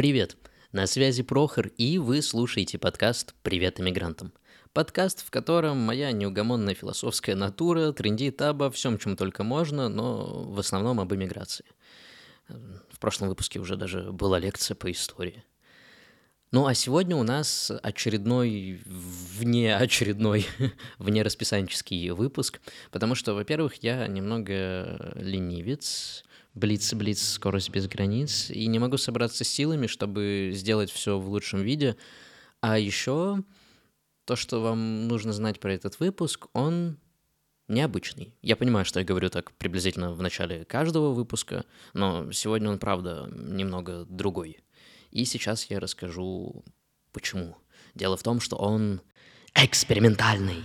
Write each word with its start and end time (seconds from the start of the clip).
Привет! 0.00 0.38
На 0.72 0.86
связи 0.86 1.22
Прохор, 1.22 1.66
и 1.76 1.98
вы 1.98 2.22
слушаете 2.22 2.78
подкаст 2.78 3.34
«Привет 3.42 3.80
иммигрантам». 3.80 4.32
Подкаст, 4.72 5.22
в 5.22 5.30
котором 5.30 5.76
моя 5.76 6.10
неугомонная 6.12 6.74
философская 6.74 7.36
натура 7.36 7.92
трендит 7.92 8.40
обо 8.40 8.70
всем, 8.70 8.96
чем 8.96 9.14
только 9.14 9.44
можно, 9.44 9.90
но 9.90 10.44
в 10.44 10.58
основном 10.58 11.00
об 11.00 11.12
иммиграции. 11.12 11.66
В 12.48 12.98
прошлом 12.98 13.28
выпуске 13.28 13.58
уже 13.58 13.76
даже 13.76 14.10
была 14.10 14.38
лекция 14.38 14.74
по 14.74 14.90
истории. 14.90 15.44
Ну 16.50 16.66
а 16.66 16.72
сегодня 16.72 17.14
у 17.14 17.22
нас 17.22 17.70
очередной, 17.82 18.80
вне 18.86 19.76
очередной, 19.76 20.46
вне 20.98 21.22
расписанческий 21.22 22.08
выпуск, 22.12 22.62
потому 22.90 23.14
что, 23.14 23.34
во-первых, 23.34 23.74
я 23.82 24.06
немного 24.06 25.12
ленивец, 25.14 26.24
блиц-блиц, 26.54 27.22
скорость 27.22 27.70
без 27.70 27.86
границ, 27.86 28.50
и 28.50 28.66
не 28.66 28.78
могу 28.78 28.96
собраться 28.96 29.44
силами, 29.44 29.86
чтобы 29.86 30.50
сделать 30.54 30.90
все 30.90 31.18
в 31.18 31.28
лучшем 31.28 31.62
виде. 31.62 31.96
А 32.60 32.78
еще 32.78 33.42
то, 34.24 34.36
что 34.36 34.60
вам 34.60 35.08
нужно 35.08 35.32
знать 35.32 35.60
про 35.60 35.72
этот 35.72 35.98
выпуск, 36.00 36.48
он 36.52 36.98
необычный. 37.68 38.34
Я 38.42 38.56
понимаю, 38.56 38.84
что 38.84 39.00
я 39.00 39.06
говорю 39.06 39.30
так 39.30 39.52
приблизительно 39.52 40.12
в 40.12 40.20
начале 40.20 40.64
каждого 40.64 41.12
выпуска, 41.12 41.64
но 41.94 42.30
сегодня 42.32 42.70
он, 42.70 42.78
правда, 42.78 43.28
немного 43.32 44.04
другой. 44.04 44.58
И 45.10 45.24
сейчас 45.24 45.64
я 45.70 45.80
расскажу, 45.80 46.64
почему. 47.12 47.56
Дело 47.94 48.16
в 48.16 48.22
том, 48.22 48.40
что 48.40 48.56
он 48.56 49.00
экспериментальный. 49.54 50.62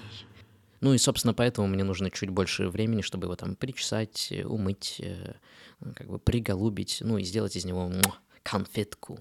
Ну 0.85 0.93
и, 0.93 0.99
собственно, 0.99 1.33
поэтому 1.33 1.65
мне 1.65 1.83
нужно 1.83 2.11
чуть 2.11 2.29
больше 2.29 2.67
времени, 2.67 3.01
чтобы 3.01 3.25
его 3.25 3.35
там 3.35 3.55
причесать, 3.55 4.31
умыть, 4.45 4.97
э, 4.99 5.33
как 5.95 6.07
бы 6.07 6.19
приголубить, 6.19 6.99
ну 7.01 7.17
и 7.17 7.23
сделать 7.23 7.55
из 7.55 7.65
него 7.65 7.91
конфетку. 8.43 9.19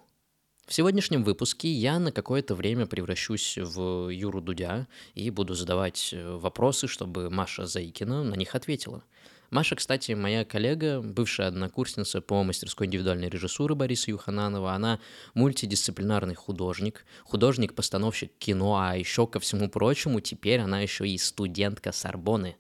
В 0.66 0.74
сегодняшнем 0.74 1.24
выпуске 1.24 1.72
я 1.72 1.98
на 1.98 2.12
какое-то 2.12 2.54
время 2.54 2.84
превращусь 2.84 3.56
в 3.56 4.10
Юру 4.10 4.42
Дудя 4.42 4.88
и 5.14 5.30
буду 5.30 5.54
задавать 5.54 6.10
э, 6.12 6.36
вопросы, 6.36 6.86
чтобы 6.86 7.30
Маша 7.30 7.64
Заикина 7.64 8.24
на 8.24 8.34
них 8.34 8.54
ответила. 8.54 9.02
Маша, 9.50 9.76
кстати, 9.76 10.12
моя 10.12 10.44
коллега, 10.44 11.00
бывшая 11.00 11.48
однокурсница 11.48 12.20
по 12.20 12.42
мастерской 12.42 12.86
индивидуальной 12.86 13.28
режиссуры 13.28 13.74
Бориса 13.74 14.10
Юхананова. 14.10 14.72
Она 14.72 15.00
мультидисциплинарный 15.34 16.34
художник, 16.34 17.04
художник-постановщик 17.24 18.32
кино, 18.38 18.76
а 18.78 18.96
еще, 18.96 19.26
ко 19.26 19.40
всему 19.40 19.68
прочему, 19.68 20.20
теперь 20.20 20.60
она 20.60 20.80
еще 20.80 21.06
и 21.06 21.18
студентка 21.18 21.92
Сорбоны. 21.92 22.56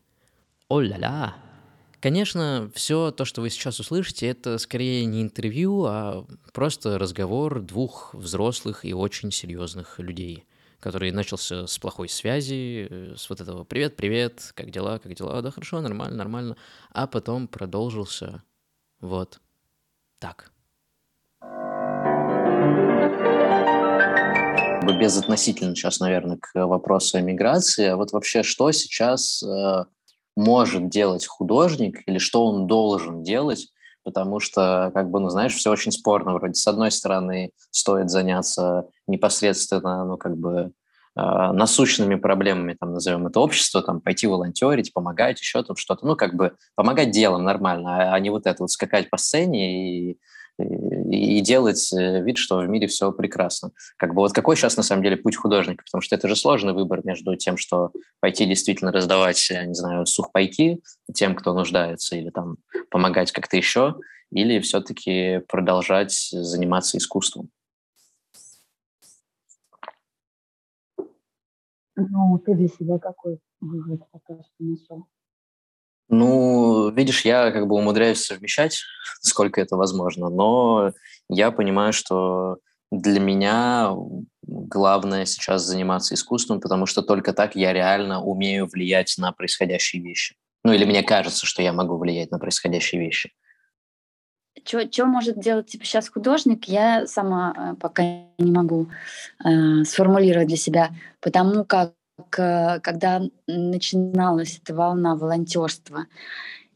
О-ля-ля! 0.68 1.36
Конечно, 2.00 2.70
все 2.74 3.10
то, 3.10 3.24
что 3.24 3.40
вы 3.40 3.48
сейчас 3.48 3.80
услышите, 3.80 4.28
это 4.28 4.58
скорее 4.58 5.06
не 5.06 5.22
интервью, 5.22 5.84
а 5.86 6.26
просто 6.52 6.98
разговор 6.98 7.60
двух 7.60 8.14
взрослых 8.14 8.84
и 8.84 8.92
очень 8.92 9.32
серьезных 9.32 9.98
людей– 9.98 10.44
который 10.84 11.12
начался 11.12 11.66
с 11.66 11.78
плохой 11.78 12.10
связи, 12.10 12.86
э, 12.90 13.14
с 13.16 13.30
вот 13.30 13.40
этого 13.40 13.64
«Привет, 13.64 13.96
привет, 13.96 14.52
как 14.54 14.70
дела, 14.70 14.98
как 14.98 15.14
дела?» 15.14 15.40
«Да 15.40 15.50
хорошо, 15.50 15.80
нормально, 15.80 16.18
нормально», 16.18 16.56
а 16.92 17.06
потом 17.06 17.48
продолжился 17.48 18.42
вот 19.00 19.40
так. 20.18 20.52
Безотносительно 25.00 25.74
сейчас, 25.74 26.00
наверное, 26.00 26.36
к 26.36 26.66
вопросу 26.66 27.18
эмиграции. 27.18 27.86
А 27.86 27.96
вот 27.96 28.12
вообще, 28.12 28.42
что 28.42 28.70
сейчас 28.70 29.42
э, 29.42 29.84
может 30.36 30.90
делать 30.90 31.26
художник 31.26 32.06
или 32.06 32.18
что 32.18 32.44
он 32.44 32.66
должен 32.66 33.22
делать, 33.22 33.72
потому 34.02 34.38
что, 34.38 34.90
как 34.94 35.10
бы, 35.10 35.18
ну, 35.18 35.30
знаешь, 35.30 35.54
все 35.54 35.70
очень 35.70 35.92
спорно. 35.92 36.34
Вроде, 36.34 36.54
с 36.54 36.66
одной 36.66 36.90
стороны, 36.90 37.52
стоит 37.70 38.10
заняться 38.10 38.86
непосредственно, 39.06 40.04
ну, 40.04 40.18
как 40.18 40.36
бы, 40.36 40.72
насущными 41.16 42.16
проблемами, 42.16 42.76
там, 42.78 42.92
назовем 42.92 43.26
это 43.26 43.38
общество, 43.38 43.82
там, 43.82 44.00
пойти 44.00 44.26
волонтерить, 44.26 44.92
помогать, 44.92 45.40
еще 45.40 45.62
там 45.62 45.76
что-то, 45.76 46.06
ну, 46.06 46.16
как 46.16 46.34
бы, 46.34 46.56
помогать 46.74 47.12
делом 47.12 47.44
нормально, 47.44 47.96
а, 47.96 48.14
а 48.14 48.20
не 48.20 48.30
вот 48.30 48.46
это 48.46 48.64
вот 48.64 48.70
скакать 48.70 49.10
по 49.10 49.16
сцене 49.16 50.10
и, 50.10 50.18
и, 50.58 51.38
и 51.38 51.40
делать 51.40 51.92
э, 51.92 52.20
вид, 52.20 52.36
что 52.36 52.58
в 52.58 52.68
мире 52.68 52.88
все 52.88 53.12
прекрасно. 53.12 53.70
Как 53.96 54.10
бы 54.14 54.22
вот 54.22 54.32
какой 54.32 54.56
сейчас 54.56 54.76
на 54.76 54.82
самом 54.82 55.04
деле 55.04 55.16
путь 55.16 55.36
художника? 55.36 55.84
Потому 55.84 56.02
что 56.02 56.16
это 56.16 56.26
же 56.26 56.34
сложный 56.34 56.72
выбор 56.72 57.00
между 57.04 57.36
тем, 57.36 57.56
что 57.56 57.92
пойти 58.20 58.44
действительно 58.46 58.90
раздавать, 58.90 59.50
я 59.50 59.64
не 59.66 59.74
знаю, 59.74 60.06
сухпайки 60.06 60.80
тем, 61.14 61.36
кто 61.36 61.54
нуждается, 61.54 62.16
или 62.16 62.30
там 62.30 62.56
помогать 62.90 63.30
как-то 63.30 63.56
еще, 63.56 63.94
или 64.32 64.58
все-таки 64.58 65.40
продолжать 65.48 66.12
заниматься 66.32 66.98
искусством? 66.98 67.50
Ну, 71.96 72.38
ты 72.44 72.54
для 72.54 72.68
себя 72.68 72.98
какой 72.98 73.38
вывод 73.60 74.00
пока 74.10 74.34
что 74.42 74.50
нашел? 74.58 75.06
Ну, 76.08 76.90
видишь, 76.90 77.24
я 77.24 77.50
как 77.50 77.66
бы 77.66 77.76
умудряюсь 77.76 78.24
совмещать, 78.24 78.82
сколько 79.20 79.60
это 79.60 79.76
возможно, 79.76 80.28
но 80.28 80.92
я 81.28 81.50
понимаю, 81.50 81.92
что 81.92 82.58
для 82.90 83.20
меня 83.20 83.92
главное 84.42 85.24
сейчас 85.24 85.62
заниматься 85.62 86.14
искусством, 86.14 86.60
потому 86.60 86.86
что 86.86 87.02
только 87.02 87.32
так 87.32 87.56
я 87.56 87.72
реально 87.72 88.22
умею 88.22 88.66
влиять 88.66 89.14
на 89.18 89.32
происходящие 89.32 90.02
вещи. 90.02 90.36
Ну, 90.62 90.72
или 90.72 90.84
мне 90.84 91.02
кажется, 91.02 91.46
что 91.46 91.62
я 91.62 91.72
могу 91.72 91.98
влиять 91.98 92.30
на 92.30 92.38
происходящие 92.38 93.00
вещи. 93.00 93.32
Что 94.64 95.06
может 95.06 95.38
делать 95.38 95.66
типа, 95.66 95.84
сейчас 95.84 96.08
художник, 96.08 96.64
я 96.64 97.06
сама 97.06 97.54
э, 97.56 97.74
пока 97.78 98.02
не 98.38 98.50
могу 98.50 98.88
э, 99.44 99.84
сформулировать 99.84 100.48
для 100.48 100.56
себя, 100.56 100.90
потому 101.20 101.64
как 101.64 101.92
э, 102.38 102.80
когда 102.80 103.22
начиналась 103.46 104.60
эта 104.62 104.74
волна 104.74 105.16
волонтерства, 105.16 106.06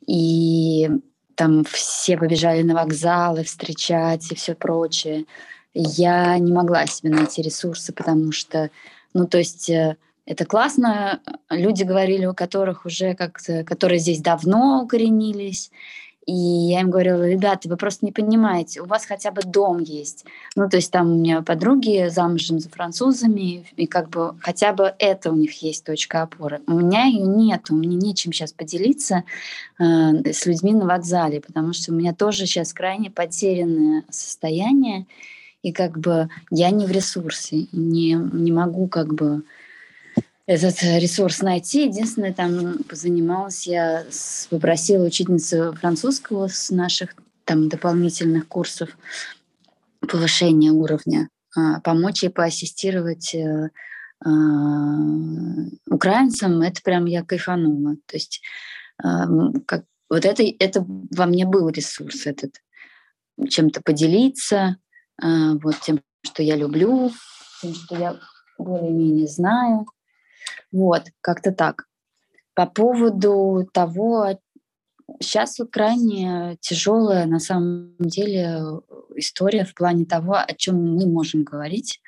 и 0.07 0.91
там 1.35 1.65
все 1.65 2.19
побежали 2.19 2.63
на 2.63 2.75
вокзалы 2.75 3.45
встречать 3.45 4.31
и 4.33 4.35
все 4.35 4.55
прочее, 4.55 5.25
я 5.73 6.37
не 6.39 6.53
могла 6.53 6.87
себе 6.87 7.11
найти 7.11 7.43
ресурсы, 7.43 7.93
потому 7.93 8.33
что, 8.33 8.71
ну, 9.15 9.27
то 9.27 9.39
есть 9.39 9.71
э, 9.71 9.97
это 10.27 10.45
классно, 10.45 11.23
люди 11.49 11.85
говорили, 11.85 12.27
у 12.27 12.35
которых 12.35 12.85
уже 12.85 13.15
как-то, 13.15 13.65
которые 13.65 13.99
здесь 13.99 14.21
давно 14.21 14.83
укоренились, 14.83 15.71
и 16.29 16.35
я 16.35 16.83
им 16.83 16.91
говорила, 16.91 17.27
ребята, 17.27 17.71
вы 17.71 17.79
просто 17.79 18.05
не 18.05 18.13
понимаете, 18.13 18.83
у 18.83 18.85
вас 18.85 19.07
хотя 19.07 19.31
бы 19.31 19.41
дом 19.43 19.79
есть. 19.79 20.27
Ну, 20.57 20.69
то 20.69 20.77
есть 20.77 20.93
там 20.93 21.11
у 21.11 21.15
меня 21.15 21.41
подруги 21.41 22.09
замужем 22.11 22.61
за 22.61 22.69
французами, 22.69 23.65
и 23.77 23.87
как 23.87 24.11
бы 24.11 24.35
хотя 24.43 24.75
бы 24.75 24.95
это 24.99 25.33
у 25.33 25.35
них 25.35 25.63
есть 25.63 25.87
точка 25.87 26.21
опоры. 26.21 26.61
У 26.67 26.73
меня 26.73 27.05
ее 27.05 27.25
нет, 27.25 27.71
меня 27.71 27.97
нечем 27.97 28.35
сейчас 28.35 28.53
поделиться 28.53 29.25
э, 29.79 29.85
с 30.31 30.45
людьми 30.45 30.75
на 30.75 30.85
вокзале, 30.85 31.41
потому 31.41 31.73
что 31.73 31.93
у 31.93 31.95
меня 31.95 32.13
тоже 32.13 32.45
сейчас 32.45 32.75
крайне 32.75 33.11
потерянное 33.11 34.05
состояние, 34.11 35.07
и 35.63 35.73
как 35.73 35.99
бы 35.99 36.29
я 36.51 36.69
не 36.69 36.85
в 36.85 36.91
ресурсе, 36.91 37.69
не, 37.73 38.13
не 38.13 38.53
могу 38.53 38.87
как 38.87 39.15
бы 39.15 39.45
этот 40.49 40.83
ресурс 40.83 41.43
найти. 41.43 41.85
Единственное, 41.85 42.33
там 42.33 42.79
позанималась 42.85 43.67
я, 43.67 44.07
попросила 44.49 45.05
учительницу 45.05 45.75
французского 45.79 46.49
с 46.49 46.71
наших 46.71 47.15
там 47.45 47.69
дополнительных 47.69 48.49
курсов 48.49 48.89
повышения 50.01 50.71
уровня 50.71 51.29
а, 51.55 51.81
помочь 51.81 52.23
ей 52.23 52.31
поассистировать 52.31 53.35
э, 53.35 53.69
а, 54.25 54.31
украинцам. 55.91 56.63
Это 56.63 56.81
прям 56.83 57.05
я 57.05 57.23
кайфанула. 57.23 57.97
То 58.07 58.17
есть 58.17 58.41
а, 59.03 59.27
как, 59.67 59.85
вот 60.09 60.25
это, 60.25 60.43
это 60.59 60.83
во 60.87 61.27
мне 61.27 61.45
был 61.45 61.69
ресурс 61.69 62.27
этот. 62.27 62.55
Чем-то 63.49 63.83
поделиться, 63.83 64.79
вот 65.23 65.79
тем, 65.83 66.01
что 66.25 66.43
я 66.43 66.57
люблю, 66.57 67.13
тем, 67.63 67.75
что 67.75 67.97
я 67.97 68.17
более-менее 68.59 69.29
знаю. 69.29 69.87
Вот, 70.73 71.05
как-то 71.21 71.53
так. 71.53 71.87
По 72.55 72.67
поводу 72.67 73.69
того, 73.73 74.39
сейчас 75.21 75.59
вот 75.59 75.71
крайне 75.71 76.57
тяжелая 76.61 77.27
на 77.27 77.39
самом 77.39 77.95
деле 77.99 78.61
история 79.17 79.65
в 79.65 79.75
плане 79.75 80.05
того, 80.05 80.35
о 80.35 80.55
чем 80.55 80.97
мы 80.97 81.07
можем 81.07 81.45
говорить, 81.45 82.01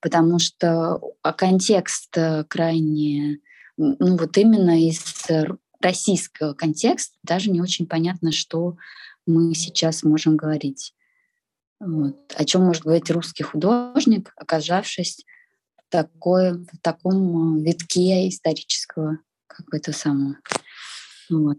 потому 0.00 0.38
что 0.38 1.00
а 1.22 1.32
контекст 1.32 2.16
крайне, 2.48 3.38
ну 3.76 4.16
вот 4.16 4.36
именно 4.36 4.80
из 4.80 5.26
российского 5.80 6.54
контекста 6.54 7.16
даже 7.22 7.50
не 7.50 7.60
очень 7.60 7.86
понятно, 7.86 8.32
что 8.32 8.76
мы 9.26 9.54
сейчас 9.54 10.02
можем 10.02 10.36
говорить. 10.36 10.94
Вот. 11.80 12.34
О 12.34 12.44
чем 12.44 12.64
может 12.64 12.82
говорить 12.82 13.10
русский 13.10 13.44
художник, 13.44 14.32
оказавшись 14.36 15.24
такое, 15.88 16.54
в 16.54 16.78
таком 16.82 17.58
э, 17.58 17.64
витке 17.64 18.28
исторического 18.28 19.18
какого-то 19.46 19.92
самого. 19.92 20.36
Вот. 21.30 21.58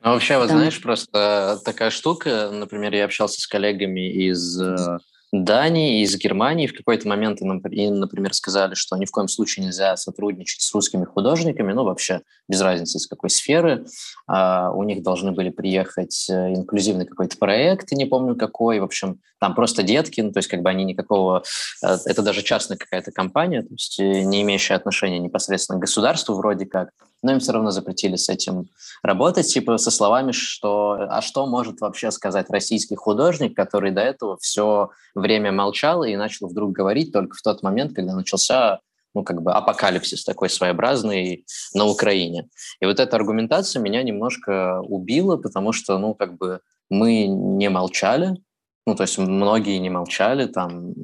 Ну, 0.00 0.10
вообще, 0.10 0.38
вот 0.38 0.48
Там... 0.48 0.58
знаешь, 0.58 0.80
просто 0.82 1.60
такая 1.64 1.90
штука, 1.90 2.50
например, 2.50 2.94
я 2.94 3.04
общался 3.04 3.40
с 3.40 3.46
коллегами 3.46 4.12
из 4.28 4.60
э, 4.60 4.98
Дании 5.32 6.02
из 6.02 6.14
Германии. 6.18 6.66
В 6.66 6.76
какой-то 6.76 7.08
момент 7.08 7.40
им, 7.40 7.98
например, 7.98 8.34
сказали, 8.34 8.74
что 8.74 8.96
ни 8.96 9.06
в 9.06 9.10
коем 9.10 9.28
случае 9.28 9.64
нельзя 9.64 9.96
сотрудничать 9.96 10.60
с 10.60 10.74
русскими 10.74 11.04
художниками, 11.04 11.72
ну, 11.72 11.84
вообще 11.84 12.20
без 12.48 12.60
разницы 12.60 12.98
из 12.98 13.06
какой 13.06 13.30
сферы. 13.30 13.86
А, 14.26 14.70
у 14.72 14.82
них 14.82 15.02
должны 15.02 15.32
были 15.32 15.48
приехать 15.48 16.28
э, 16.28 16.52
инклюзивный 16.52 17.06
какой-то 17.06 17.38
проект, 17.38 17.92
не 17.92 18.04
помню 18.04 18.36
какой. 18.36 18.80
В 18.80 18.84
общем, 18.84 19.20
там 19.40 19.54
просто 19.54 19.82
детки, 19.82 20.20
ну, 20.20 20.32
то 20.32 20.38
есть 20.38 20.50
как 20.50 20.60
бы 20.60 20.68
они 20.68 20.84
никакого... 20.84 21.42
Э, 21.82 21.96
это 22.04 22.20
даже 22.20 22.42
частная 22.42 22.76
какая-то 22.76 23.10
компания, 23.10 23.62
то 23.62 23.72
есть 23.72 23.98
э, 24.00 24.22
не 24.24 24.42
имеющая 24.42 24.74
отношения 24.74 25.18
непосредственно 25.18 25.78
к 25.78 25.82
государству 25.82 26.34
вроде 26.34 26.66
как 26.66 26.90
но 27.22 27.32
им 27.32 27.40
все 27.40 27.52
равно 27.52 27.70
запретили 27.70 28.16
с 28.16 28.28
этим 28.28 28.68
работать, 29.02 29.46
типа 29.46 29.78
со 29.78 29.90
словами, 29.90 30.32
что 30.32 31.06
«а 31.08 31.22
что 31.22 31.46
может 31.46 31.80
вообще 31.80 32.10
сказать 32.10 32.50
российский 32.50 32.96
художник, 32.96 33.56
который 33.56 33.90
до 33.90 34.00
этого 34.00 34.36
все 34.38 34.90
время 35.14 35.52
молчал 35.52 36.04
и 36.04 36.16
начал 36.16 36.48
вдруг 36.48 36.72
говорить 36.72 37.12
только 37.12 37.36
в 37.36 37.42
тот 37.42 37.62
момент, 37.62 37.94
когда 37.94 38.14
начался 38.14 38.80
ну, 39.14 39.24
как 39.24 39.42
бы 39.42 39.52
апокалипсис 39.52 40.24
такой 40.24 40.48
своеобразный 40.48 41.44
на 41.74 41.86
Украине. 41.86 42.48
И 42.80 42.86
вот 42.86 42.98
эта 42.98 43.14
аргументация 43.16 43.82
меня 43.82 44.02
немножко 44.02 44.80
убила, 44.80 45.36
потому 45.36 45.72
что, 45.72 45.98
ну, 45.98 46.14
как 46.14 46.38
бы 46.38 46.60
мы 46.88 47.26
не 47.26 47.68
молчали, 47.68 48.36
ну, 48.86 48.94
то 48.94 49.02
есть 49.02 49.18
многие 49.18 49.78
не 49.78 49.90
молчали, 49.90 50.46
там 50.46 50.94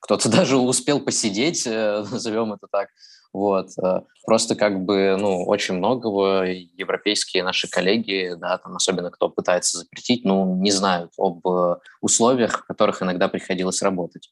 кто-то 0.00 0.28
даже 0.30 0.56
успел 0.56 1.00
посидеть, 1.00 1.66
э, 1.66 2.04
назовем 2.10 2.52
это 2.52 2.66
так, 2.70 2.88
вот. 3.32 3.70
Э, 3.82 4.02
просто 4.26 4.54
как 4.54 4.84
бы, 4.84 5.16
ну, 5.18 5.44
очень 5.44 5.74
многого 5.74 6.44
европейские 6.44 7.44
наши 7.44 7.68
коллеги, 7.68 8.34
да, 8.38 8.58
там 8.58 8.76
особенно 8.76 9.10
кто 9.10 9.28
пытается 9.28 9.78
запретить, 9.78 10.24
ну, 10.24 10.56
не 10.56 10.70
знают 10.70 11.12
об 11.16 11.46
э, 11.46 11.76
условиях, 12.00 12.60
в 12.60 12.66
которых 12.66 13.02
иногда 13.02 13.28
приходилось 13.28 13.82
работать. 13.82 14.30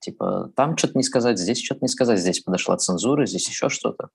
Типа, 0.00 0.50
там 0.54 0.76
что-то 0.76 0.98
не 0.98 1.02
сказать, 1.02 1.38
здесь 1.38 1.62
что-то 1.64 1.80
не 1.82 1.88
сказать, 1.88 2.20
здесь 2.20 2.40
подошла 2.40 2.76
цензура, 2.76 3.26
здесь 3.26 3.48
еще 3.48 3.68
что-то. 3.68 4.10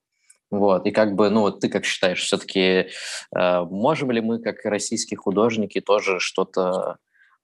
Вот, 0.52 0.88
и 0.88 0.92
как 0.92 1.16
бы, 1.16 1.30
ну, 1.30 1.42
вот 1.42 1.60
ты 1.60 1.70
как 1.70 1.86
считаешь, 1.86 2.24
все-таки 2.24 2.88
э, 3.36 3.62
можем 3.70 4.12
ли 4.12 4.22
мы, 4.22 4.40
как 4.40 4.66
российские 4.66 5.18
художники, 5.18 5.80
тоже 5.80 6.20
что-то 6.20 6.98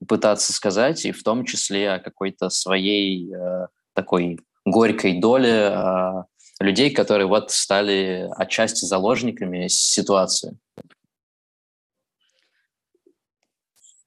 пытаться 0.08 0.54
сказать, 0.54 1.06
и 1.06 1.12
в 1.12 1.24
том 1.24 1.46
числе 1.46 1.94
о 1.94 2.00
какой-то 2.00 2.50
своей 2.50 3.34
э, 3.34 3.68
такой 3.94 4.40
горькой 4.66 5.20
доле, 5.20 5.72
э, 5.72 6.24
людей, 6.60 6.92
которые 6.92 7.28
вот 7.28 7.52
стали 7.52 8.30
отчасти 8.36 8.86
заложниками 8.86 9.68
ситуации? 9.68 10.58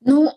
Ну, 0.01 0.33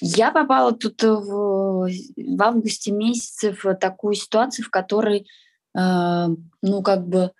я 0.00 0.30
попала 0.30 0.72
тут 0.72 1.02
в, 1.02 1.88
в 2.16 2.42
августе 2.42 2.92
месяце 2.92 3.54
в 3.62 3.74
такую 3.74 4.14
ситуацию, 4.14 4.64
в 4.64 4.70
которой, 4.70 5.26
э, 5.76 6.26
ну, 6.62 6.82
как 6.82 7.06
бы, 7.06 7.32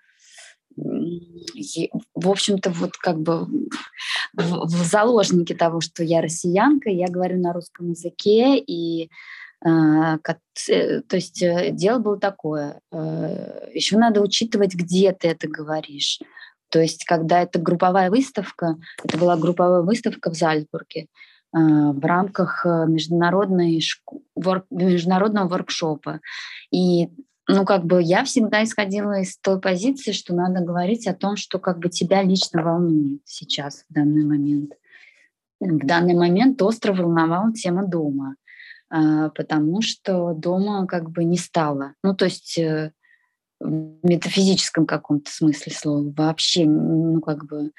в 0.75 2.29
общем-то, 2.29 2.71
вот 2.71 2.97
как 2.97 3.19
бы 3.19 3.45
в, 4.33 4.65
в 4.65 4.85
заложнике 4.85 5.55
того, 5.55 5.81
что 5.81 6.03
я 6.03 6.21
россиянка, 6.21 6.89
я 6.89 7.07
говорю 7.07 7.39
на 7.39 7.53
русском 7.53 7.91
языке, 7.91 8.57
и 8.57 9.09
то 9.63 11.15
есть 11.15 11.41
э, 11.41 11.71
дело 11.71 11.99
было 11.99 12.19
такое. 12.19 12.81
Э, 12.91 13.69
Еще 13.73 13.97
надо 13.97 14.21
учитывать, 14.21 14.75
где 14.75 15.13
ты 15.13 15.29
это 15.29 15.47
говоришь. 15.47 16.19
То 16.69 16.79
есть, 16.81 17.05
когда 17.05 17.41
это 17.41 17.59
групповая 17.59 18.09
выставка, 18.09 18.75
это 19.03 19.17
была 19.17 19.37
групповая 19.37 19.81
выставка 19.81 20.31
в 20.31 20.35
Зальцбурге 20.35 21.07
в 21.55 22.03
рамках 22.03 22.65
международной 22.65 23.79
вор, 24.35 24.65
международного 24.71 25.47
воркшопа. 25.49 26.19
И 26.71 27.09
ну, 27.47 27.65
как 27.65 27.85
бы 27.85 28.01
я 28.01 28.23
всегда 28.23 28.63
исходила 28.63 29.19
из 29.19 29.37
той 29.37 29.59
позиции, 29.59 30.13
что 30.13 30.33
надо 30.33 30.61
говорить 30.61 31.07
о 31.07 31.13
том, 31.13 31.35
что 31.35 31.59
как 31.59 31.79
бы 31.79 31.89
тебя 31.89 32.23
лично 32.23 32.63
волнует 32.63 33.21
сейчас, 33.25 33.85
в 33.89 33.93
данный 33.93 34.25
момент. 34.25 34.71
В 35.59 35.85
данный 35.85 36.15
момент 36.15 36.61
остров 36.61 36.97
волновала 36.97 37.53
тема 37.53 37.85
дома. 37.85 38.35
А, 38.95 39.29
потому 39.29 39.81
что 39.81 40.33
дома 40.33 40.85
как 40.85 41.09
бы 41.09 41.23
не 41.23 41.37
стало. 41.37 41.95
Ну, 42.03 42.15
то 42.15 42.25
есть 42.25 42.59
э, 42.59 42.91
в 43.59 43.97
метафизическом 44.03 44.85
каком-то 44.85 45.31
смысле 45.31 45.73
слова 45.73 46.13
вообще, 46.15 46.65
ну, 46.65 47.19
как 47.19 47.43
бы 47.47 47.71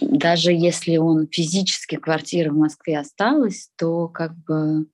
даже 0.00 0.52
если 0.52 0.96
он 0.96 1.28
физически 1.30 1.96
квартира 1.96 2.50
в 2.50 2.56
Москве 2.56 2.98
осталась, 2.98 3.68
то 3.76 4.08
как 4.08 4.34
бы 4.34 4.86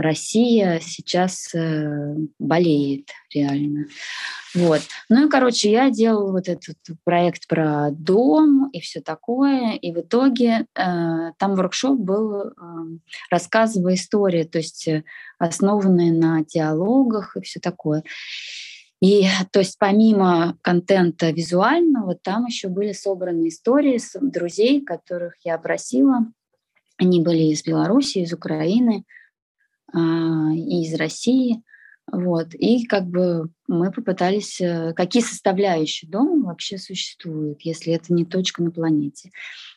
Россия 0.00 0.80
сейчас 0.82 1.54
э, 1.54 2.14
болеет 2.38 3.10
реально. 3.34 3.86
Вот. 4.54 4.80
Ну 5.10 5.26
и, 5.26 5.30
короче, 5.30 5.70
я 5.70 5.90
делала 5.90 6.32
вот 6.32 6.48
этот 6.48 6.76
проект 7.04 7.46
про 7.46 7.90
дом 7.90 8.70
и 8.70 8.80
все 8.80 9.00
такое, 9.02 9.74
и 9.74 9.92
в 9.92 10.00
итоге 10.00 10.66
э, 10.74 11.32
там 11.38 11.54
воркшоп 11.54 11.98
был 11.98 12.34
э, 12.34 12.52
рассказывая 13.30 13.94
истории, 13.94 14.44
то 14.44 14.58
есть 14.58 14.88
э, 14.88 15.04
основанные 15.38 16.12
на 16.12 16.44
диалогах 16.44 17.36
и 17.36 17.42
все 17.42 17.60
такое. 17.60 18.02
И 19.02 19.26
то 19.52 19.60
есть 19.60 19.78
помимо 19.78 20.56
контента 20.62 21.30
визуального, 21.30 22.14
там 22.14 22.46
еще 22.46 22.68
были 22.68 22.92
собраны 22.92 23.48
истории 23.48 23.98
с 23.98 24.18
друзей, 24.18 24.82
которых 24.82 25.34
я 25.44 25.58
просила. 25.58 26.26
Они 26.96 27.22
были 27.22 27.44
из 27.44 27.62
Беларуси, 27.64 28.18
из 28.18 28.32
Украины, 28.32 29.04
и 29.94 30.82
из 30.84 30.94
России. 30.94 31.62
Вот. 32.12 32.54
И 32.54 32.86
как 32.86 33.06
бы 33.06 33.50
мы 33.68 33.92
попытались, 33.92 34.60
э, 34.60 34.92
какие 34.94 35.22
составляющие 35.22 36.10
дома 36.10 36.48
вообще 36.48 36.76
существуют, 36.76 37.60
если 37.62 37.92
это 37.92 38.12
не 38.12 38.24
точка 38.24 38.62
на 38.62 38.70
планете. 38.70 39.30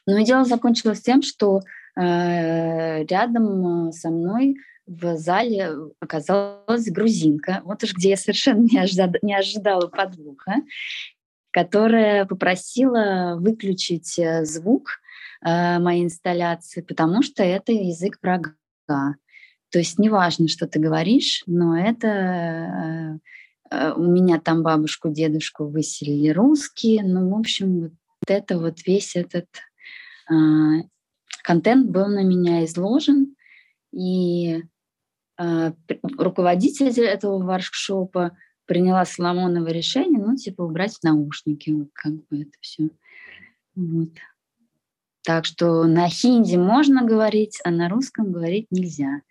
Но 0.08 0.18
и 0.18 0.26
дело 0.26 0.44
закончилось 0.44 1.02
тем, 1.02 1.22
что 1.22 1.60
э, 1.96 3.04
рядом 3.06 3.90
э, 3.90 3.92
со 3.92 4.10
мной 4.10 4.56
в 4.88 5.16
зале 5.16 5.72
оказалась 6.00 6.90
грузинка, 6.90 7.62
вот 7.64 7.84
уж 7.84 7.94
где 7.94 8.10
я 8.10 8.18
совершенно 8.18 8.66
не 8.66 8.80
ожидала, 8.80 9.14
не 9.22 9.36
ожидала 9.36 9.88
подвоха, 9.88 10.56
которая 11.52 12.26
попросила 12.26 13.36
выключить 13.40 14.18
э, 14.18 14.44
звук 14.44 15.02
э, 15.46 15.78
моей 15.78 16.06
инсталляции, 16.06 16.82
потому 16.82 17.22
что 17.22 17.44
это 17.44 17.72
язык 17.72 18.18
врага. 18.24 18.56
То 19.74 19.80
есть 19.80 19.98
неважно, 19.98 20.48
что 20.48 20.68
ты 20.68 20.78
говоришь, 20.78 21.42
но 21.48 21.76
это 21.76 23.20
э, 23.72 23.94
у 23.94 24.04
меня 24.04 24.40
там 24.40 24.62
бабушку, 24.62 25.10
дедушку 25.10 25.66
выселили 25.66 26.30
русские. 26.30 27.02
Ну, 27.02 27.28
в 27.32 27.40
общем, 27.40 27.80
вот 27.82 27.92
это 28.28 28.60
вот 28.60 28.86
весь 28.86 29.16
этот 29.16 29.48
э, 30.30 30.34
контент 31.42 31.90
был 31.90 32.06
на 32.06 32.22
меня 32.22 32.64
изложен. 32.66 33.36
И 33.92 34.62
э, 35.40 35.72
руководитель 36.20 36.92
этого 37.04 37.44
воркшопа 37.44 38.38
приняла 38.66 39.06
Соломоново 39.06 39.70
решение, 39.70 40.24
ну, 40.24 40.36
типа, 40.36 40.62
убрать 40.62 41.00
наушники, 41.02 41.72
вот 41.72 41.90
как 41.94 42.14
бы 42.28 42.44
это 42.44 42.58
все. 42.62 42.90
Вот. 43.74 44.12
Так 45.24 45.46
что 45.46 45.86
на 45.86 46.10
хинди 46.10 46.58
можно 46.58 47.04
говорить, 47.04 47.60
а 47.64 47.72
на 47.72 47.90
русском 47.90 48.32
говорить 48.32 48.68
нельзя 48.70 49.24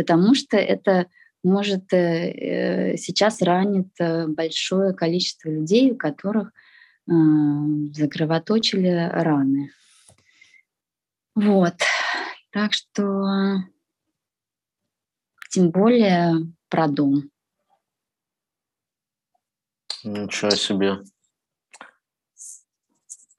потому 0.00 0.34
что 0.34 0.56
это 0.56 1.08
может 1.42 1.92
э, 1.92 2.96
сейчас 2.96 3.42
ранит 3.42 3.88
э, 3.98 4.26
большое 4.28 4.94
количество 4.94 5.50
людей, 5.50 5.92
у 5.92 5.96
которых 5.96 6.48
э, 6.48 7.12
закровоточили 7.92 9.10
раны. 9.12 9.72
Вот. 11.34 11.74
Так 12.50 12.72
что 12.72 13.58
тем 15.50 15.70
более 15.70 16.50
про 16.70 16.88
дом. 16.88 17.30
Ничего 20.02 20.50
себе 20.52 21.02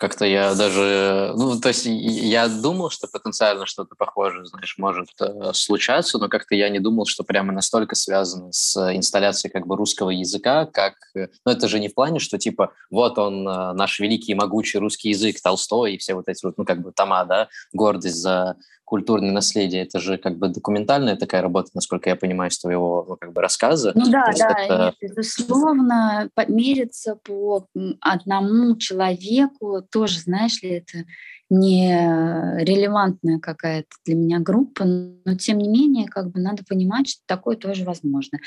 как-то 0.01 0.25
я 0.25 0.55
даже, 0.55 1.31
ну, 1.37 1.59
то 1.59 1.67
есть 1.67 1.85
я 1.85 2.47
думал, 2.47 2.89
что 2.89 3.07
потенциально 3.07 3.67
что-то 3.67 3.93
похожее, 3.95 4.45
знаешь, 4.47 4.75
может 4.79 5.09
э, 5.19 5.53
случаться, 5.53 6.17
но 6.17 6.27
как-то 6.27 6.55
я 6.55 6.69
не 6.69 6.79
думал, 6.79 7.05
что 7.05 7.23
прямо 7.23 7.53
настолько 7.53 7.93
связано 7.93 8.51
с 8.51 8.75
инсталляцией 8.95 9.51
как 9.51 9.67
бы 9.67 9.77
русского 9.77 10.09
языка, 10.09 10.65
как, 10.65 10.95
э, 11.15 11.27
ну, 11.45 11.51
это 11.51 11.67
же 11.67 11.79
не 11.79 11.87
в 11.87 11.93
плане, 11.93 12.17
что 12.17 12.39
типа 12.39 12.73
вот 12.89 13.19
он, 13.19 13.47
э, 13.47 13.73
наш 13.73 13.99
великий 13.99 14.31
и 14.31 14.35
могучий 14.35 14.79
русский 14.79 15.09
язык, 15.09 15.39
Толстой 15.39 15.93
и 15.93 15.97
все 15.99 16.15
вот 16.15 16.27
эти 16.27 16.43
вот, 16.43 16.57
ну, 16.57 16.65
как 16.65 16.81
бы 16.81 16.91
тома, 16.91 17.23
да, 17.25 17.49
гордость 17.71 18.17
за 18.17 18.55
культурное 18.91 19.31
наследие, 19.31 19.83
это 19.83 20.01
же 20.01 20.17
как 20.17 20.37
бы 20.37 20.49
документальная 20.49 21.15
такая 21.15 21.41
работа, 21.41 21.69
насколько 21.73 22.09
я 22.09 22.17
понимаю, 22.17 22.51
из 22.51 22.59
твоего 22.59 23.05
ну, 23.07 23.15
как 23.15 23.31
бы 23.31 23.41
рассказа. 23.41 23.93
Ну 23.95 24.11
да, 24.11 24.25
да, 24.37 24.55
это... 24.59 24.93
безусловно, 24.99 26.29
мериться 26.49 27.15
по 27.15 27.65
одному 28.01 28.75
человеку 28.75 29.81
тоже, 29.89 30.19
знаешь 30.19 30.61
ли, 30.61 30.71
это 30.71 31.05
не 31.51 32.63
релевантная 32.63 33.39
какая-то 33.39 33.89
для 34.05 34.15
меня 34.15 34.39
группа, 34.39 34.85
но 34.85 35.35
тем 35.35 35.57
не 35.57 35.67
менее, 35.67 36.07
как 36.07 36.31
бы 36.31 36.39
надо 36.39 36.63
понимать, 36.67 37.09
что 37.09 37.21
такое 37.25 37.57
тоже 37.57 37.83
возможно. 37.83 38.39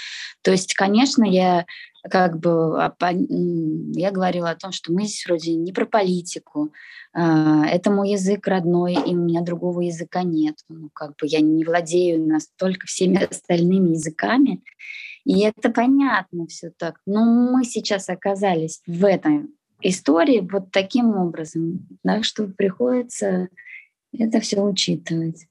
То 0.42 0.50
есть, 0.50 0.74
конечно, 0.74 1.22
я 1.22 1.66
как 2.10 2.38
бы 2.38 2.76
я 3.00 4.10
говорила 4.10 4.50
о 4.50 4.56
том, 4.56 4.72
что 4.72 4.92
мы 4.92 5.04
здесь 5.04 5.24
вроде 5.26 5.54
не 5.54 5.72
про 5.72 5.86
политику, 5.86 6.72
а, 7.14 7.66
это 7.66 7.90
мой 7.90 8.10
язык 8.10 8.46
родной, 8.46 8.94
и 8.94 9.14
у 9.14 9.18
меня 9.18 9.42
другого 9.42 9.82
языка 9.82 10.22
нет. 10.22 10.56
Ну, 10.68 10.90
как 10.92 11.10
бы 11.10 11.26
я 11.26 11.40
не 11.40 11.64
владею 11.64 12.26
настолько 12.26 12.86
всеми 12.86 13.22
остальными 13.24 13.90
языками, 13.90 14.62
и 15.24 15.40
это 15.40 15.70
понятно 15.70 16.46
все 16.46 16.70
так. 16.76 17.00
Но 17.06 17.24
мы 17.24 17.64
сейчас 17.64 18.08
оказались 18.08 18.82
в 18.86 19.04
этом 19.04 19.54
истории 19.84 20.40
вот 20.40 20.70
таким 20.72 21.16
образом, 21.16 21.86
да, 22.02 22.22
что 22.22 22.46
приходится 22.46 23.48
это 24.18 24.40
все 24.40 24.60
учитывать. 24.60 25.46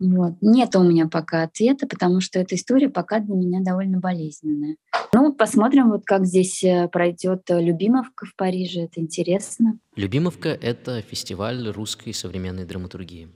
Вот. 0.00 0.34
Нет 0.40 0.74
у 0.74 0.82
меня 0.82 1.06
пока 1.06 1.44
ответа, 1.44 1.86
потому 1.86 2.20
что 2.20 2.38
эта 2.38 2.56
история 2.56 2.88
пока 2.88 3.20
для 3.20 3.34
меня 3.34 3.60
довольно 3.60 4.00
болезненная. 4.00 4.76
Ну, 5.12 5.32
посмотрим, 5.32 5.90
вот 5.90 6.04
как 6.04 6.26
здесь 6.26 6.62
э, 6.64 6.88
пройдет 6.88 7.42
Любимовка 7.48 8.26
в 8.26 8.34
Париже. 8.34 8.82
Это 8.82 9.00
интересно. 9.00 9.78
Любимовка— 9.94 10.48
это 10.60 11.00
фестиваль 11.00 11.68
русской 11.68 12.12
современной 12.12 12.64
драматургии. 12.64 13.28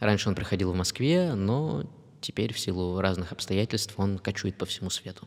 Раньше 0.00 0.28
он 0.28 0.34
проходил 0.34 0.72
в 0.72 0.76
Москве, 0.76 1.32
но 1.34 1.84
теперь 2.20 2.52
в 2.52 2.58
силу 2.58 3.00
разных 3.00 3.32
обстоятельств 3.32 3.94
он 3.96 4.18
кочует 4.18 4.56
по 4.56 4.66
всему 4.66 4.90
свету. 4.90 5.26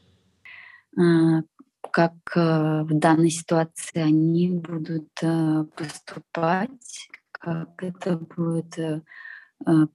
Как 1.91 2.13
э, 2.35 2.83
в 2.83 2.93
данной 2.99 3.29
ситуации 3.29 3.99
они 3.99 4.49
будут 4.49 5.09
э, 5.21 5.65
поступать, 5.75 7.09
как 7.31 7.83
это 7.83 8.17
будет 8.17 8.77
э, 8.77 9.01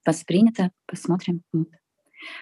воспринято, 0.04 0.70
посмотрим. 0.87 1.42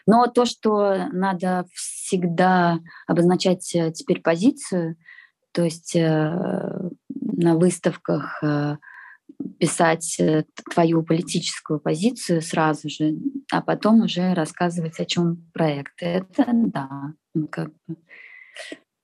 Но 0.06 0.26
то, 0.26 0.44
что 0.44 1.08
надо 1.12 1.66
всегда 1.72 2.80
обозначать 3.06 3.64
теперь 3.94 4.20
позицию, 4.20 4.96
то 5.52 5.62
есть 5.62 5.94
на 5.94 7.54
выставках 7.54 8.42
писать 9.58 10.20
твою 10.72 11.02
политическую 11.04 11.78
позицию 11.78 12.42
сразу 12.42 12.88
же, 12.88 13.14
а 13.52 13.62
потом 13.62 14.02
уже 14.02 14.34
рассказывать, 14.34 14.98
о 14.98 15.04
чем 15.04 15.48
проект. 15.52 15.94
Это 16.00 16.44
да, 16.48 17.12
ну, 17.34 17.46
как 17.46 17.70
бы 17.86 17.96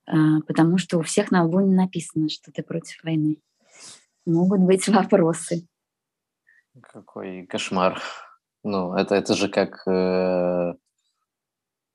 потому 0.05 0.77
что 0.77 0.99
у 0.99 1.01
всех 1.01 1.31
на 1.31 1.43
лбу 1.43 1.61
не 1.61 1.75
написано, 1.75 2.29
что 2.29 2.51
ты 2.51 2.63
против 2.63 3.03
войны. 3.03 3.37
Могут 4.25 4.61
быть 4.61 4.87
вопросы. 4.87 5.67
Какой 6.81 7.45
кошмар. 7.45 8.01
Ну, 8.63 8.95
это, 8.95 9.15
это 9.15 9.35
же 9.35 9.47
как, 9.47 9.87
э, 9.87 10.73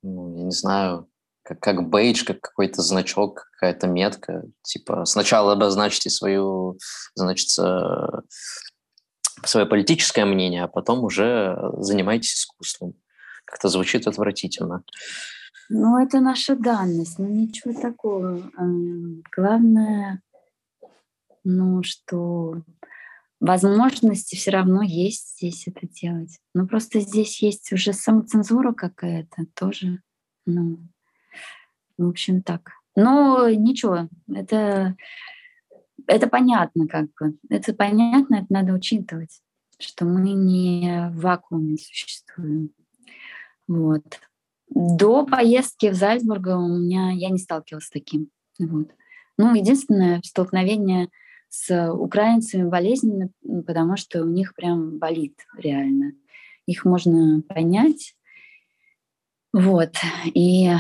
ну, 0.03 0.37
я 0.37 0.45
не 0.45 0.53
знаю, 0.53 1.09
как, 1.43 1.61
как 1.61 1.89
бейдж, 1.89 2.25
как 2.25 2.41
какой-то 2.41 2.83
значок, 2.83 3.49
какая-то 3.53 3.89
метка. 3.89 4.45
Типа 4.63 5.05
сначала 5.05 5.53
обозначьте 5.53 6.11
свою, 6.11 6.79
значит, 7.15 7.49
свое 7.49 8.23
политическое 9.67 10.25
мнение, 10.25 10.65
а 10.65 10.69
потом 10.69 11.05
уже 11.05 11.57
занимайтесь 11.79 12.35
искусством. 12.35 12.95
Как-то 13.45 13.69
звучит 13.69 14.07
отвратительно. 14.07 14.85
Ну, 15.73 16.03
это 16.03 16.19
наша 16.19 16.57
данность, 16.57 17.21
ну 17.21 17.29
ничего 17.29 17.73
такого. 17.73 18.43
Главное, 19.31 20.21
ну, 21.45 21.85
что 21.85 22.63
возможности 23.39 24.35
все 24.35 24.51
равно 24.51 24.83
есть 24.83 25.37
здесь 25.37 25.69
это 25.69 25.87
делать. 25.87 26.41
Но 26.55 26.67
просто 26.67 26.99
здесь 26.99 27.41
есть 27.41 27.73
уже 27.73 27.93
самоцензура 27.93 28.73
какая-то 28.73 29.47
тоже. 29.55 30.03
Ну, 30.45 30.81
в 31.97 32.09
общем, 32.09 32.43
так. 32.43 32.73
Но 32.97 33.49
ничего, 33.49 34.09
это, 34.29 34.97
это 36.09 36.27
понятно 36.27 36.89
как 36.89 37.07
бы. 37.15 37.39
Это 37.49 37.73
понятно, 37.75 38.37
это 38.37 38.47
надо 38.49 38.73
учитывать, 38.73 39.41
что 39.79 40.05
мы 40.05 40.33
не 40.33 41.11
в 41.13 41.21
вакууме 41.21 41.77
существуем. 41.77 42.71
Вот. 43.69 44.21
До 44.71 45.27
поездки 45.27 45.91
в 45.91 45.95
Зальцбург 45.95 46.47
у 46.47 46.69
меня 46.69 47.11
я 47.11 47.29
не 47.31 47.39
сталкивалась 47.39 47.87
с 47.87 47.91
таким. 47.91 48.31
Вот. 48.59 48.91
Ну, 49.37 49.55
единственное 49.55 50.21
столкновение 50.25 51.09
с 51.49 51.93
украинцами 51.93 52.69
болезненно, 52.69 53.31
потому 53.67 53.97
что 53.97 54.23
у 54.23 54.27
них 54.27 54.55
прям 54.55 54.99
болит 54.99 55.35
реально. 55.57 56.13
Их 56.67 56.85
можно 56.85 57.43
понять. 57.43 58.15
Вот. 59.53 59.95
И 60.27 60.71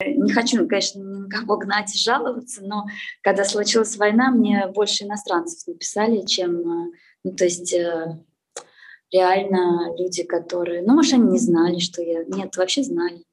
не 0.00 0.32
хочу, 0.32 0.66
конечно, 0.66 1.00
никого 1.00 1.58
гнать 1.58 1.94
и 1.94 1.98
жаловаться, 1.98 2.62
но 2.64 2.86
когда 3.20 3.44
случилась 3.44 3.96
война, 3.96 4.30
мне 4.30 4.66
больше 4.68 5.04
иностранцев 5.04 5.66
написали, 5.66 6.24
чем... 6.24 6.92
Ну, 7.24 7.32
то 7.36 7.44
есть 7.44 7.72
э, 7.74 8.16
реально 9.12 9.94
люди, 9.96 10.22
которые... 10.24 10.82
Ну, 10.82 10.94
может, 10.94 11.14
они 11.14 11.32
не 11.32 11.38
знали, 11.38 11.78
что 11.78 12.02
я... 12.02 12.24
Нет, 12.24 12.56
вообще 12.56 12.82
знали. 12.82 13.24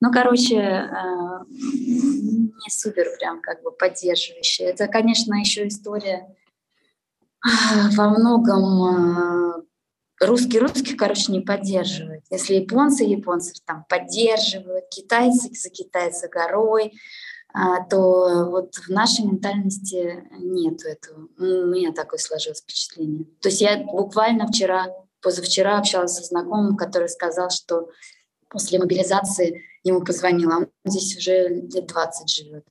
Ну, 0.00 0.10
короче, 0.10 0.56
э, 0.56 1.44
не 1.48 2.70
супер 2.70 3.06
прям 3.18 3.40
как 3.40 3.62
бы 3.62 3.70
поддерживающая. 3.70 4.70
Это, 4.70 4.88
конечно, 4.88 5.34
еще 5.34 5.68
история 5.68 6.34
во 7.96 8.08
многом 8.10 9.60
э, 9.60 9.62
русских, 10.26 10.96
короче, 10.96 11.30
не 11.30 11.40
поддерживают. 11.40 12.24
Если 12.30 12.54
японцы 12.54 13.04
японцев 13.04 13.54
там 13.64 13.84
поддерживают, 13.88 14.88
китайцы 14.90 15.50
за 15.54 15.70
китайца 15.70 16.28
горой, 16.28 16.92
а, 17.54 17.84
то 17.84 18.48
вот 18.50 18.74
в 18.76 18.88
нашей 18.88 19.26
ментальности 19.26 20.24
нет 20.38 20.84
этого. 20.84 21.28
У 21.38 21.66
меня 21.66 21.92
такое 21.92 22.18
сложилось 22.18 22.60
впечатление. 22.62 23.24
То 23.40 23.50
есть 23.50 23.60
я 23.60 23.78
буквально 23.84 24.46
вчера 24.46 24.86
позавчера 25.22 25.78
общалась 25.78 26.16
со 26.16 26.24
знакомым, 26.24 26.76
который 26.76 27.08
сказал, 27.08 27.50
что 27.50 27.88
после 28.48 28.78
мобилизации 28.78 29.62
ему 29.82 30.02
позвонила, 30.02 30.56
он 30.56 30.68
здесь 30.84 31.16
уже 31.16 31.48
лет 31.48 31.86
20 31.86 32.28
живет, 32.28 32.64